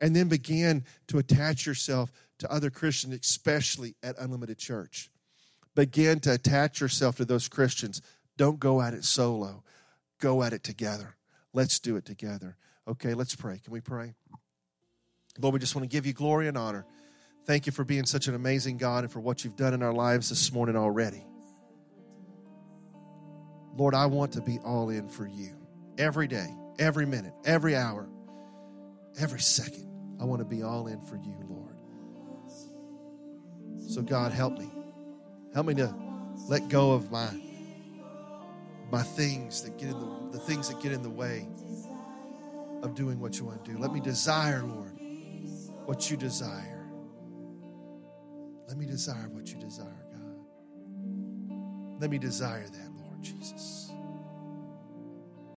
And 0.00 0.14
then 0.14 0.28
begin 0.28 0.84
to 1.08 1.18
attach 1.18 1.66
yourself 1.66 2.12
to 2.38 2.50
other 2.52 2.70
Christians, 2.70 3.14
especially 3.14 3.94
at 4.02 4.18
Unlimited 4.18 4.58
Church. 4.58 5.10
Begin 5.74 6.20
to 6.20 6.34
attach 6.34 6.80
yourself 6.80 7.16
to 7.16 7.24
those 7.24 7.48
Christians. 7.48 8.02
Don't 8.36 8.60
go 8.60 8.80
at 8.80 8.94
it 8.94 9.04
solo, 9.04 9.62
go 10.20 10.42
at 10.42 10.52
it 10.52 10.62
together. 10.62 11.16
Let's 11.52 11.78
do 11.78 11.96
it 11.96 12.04
together. 12.04 12.56
Okay, 12.86 13.14
let's 13.14 13.34
pray. 13.34 13.60
Can 13.64 13.72
we 13.72 13.80
pray? 13.80 14.14
Lord, 15.38 15.54
we 15.54 15.60
just 15.60 15.74
want 15.74 15.84
to 15.84 15.94
give 15.94 16.06
you 16.06 16.12
glory 16.12 16.48
and 16.48 16.56
honor. 16.56 16.86
Thank 17.46 17.66
you 17.66 17.72
for 17.72 17.84
being 17.84 18.06
such 18.06 18.26
an 18.26 18.34
amazing 18.34 18.76
God 18.76 19.04
and 19.04 19.12
for 19.12 19.20
what 19.20 19.44
you've 19.44 19.56
done 19.56 19.72
in 19.72 19.82
our 19.82 19.92
lives 19.92 20.28
this 20.30 20.52
morning 20.52 20.74
already. 20.76 21.24
Lord, 23.76 23.94
I 23.94 24.06
want 24.06 24.32
to 24.32 24.40
be 24.40 24.58
all 24.64 24.90
in 24.90 25.08
for 25.08 25.28
you 25.28 25.54
every 25.96 26.26
day, 26.26 26.48
every 26.78 27.06
minute, 27.06 27.34
every 27.44 27.76
hour, 27.76 28.08
every 29.20 29.40
second. 29.40 29.86
I 30.20 30.24
want 30.24 30.40
to 30.40 30.44
be 30.44 30.62
all 30.62 30.88
in 30.88 31.00
for 31.02 31.16
you, 31.16 31.36
Lord. 31.48 31.76
So, 33.88 34.02
God, 34.02 34.32
help 34.32 34.58
me. 34.58 34.68
Help 35.54 35.66
me 35.66 35.74
to 35.74 35.94
let 36.48 36.68
go 36.68 36.92
of 36.92 37.10
my 37.10 37.30
my 38.90 39.02
things 39.02 39.62
that 39.62 39.78
get 39.78 39.88
in 39.88 39.98
the, 39.98 40.28
the 40.32 40.38
things 40.38 40.68
that 40.68 40.80
get 40.80 40.92
in 40.92 41.02
the 41.02 41.10
way 41.10 41.46
of 42.82 42.94
doing 42.94 43.18
what 43.18 43.38
you 43.38 43.44
want 43.44 43.64
to 43.64 43.72
do. 43.72 43.78
Let 43.78 43.92
me 43.92 44.00
desire, 44.00 44.62
Lord, 44.62 44.92
what 45.86 46.08
you 46.10 46.16
desire. 46.16 46.75
Let 48.68 48.76
me 48.78 48.86
desire 48.86 49.28
what 49.30 49.48
you 49.48 49.58
desire, 49.60 50.06
God. 50.12 50.56
Let 52.00 52.10
me 52.10 52.18
desire 52.18 52.66
that, 52.66 52.90
Lord 52.96 53.22
Jesus. 53.22 53.75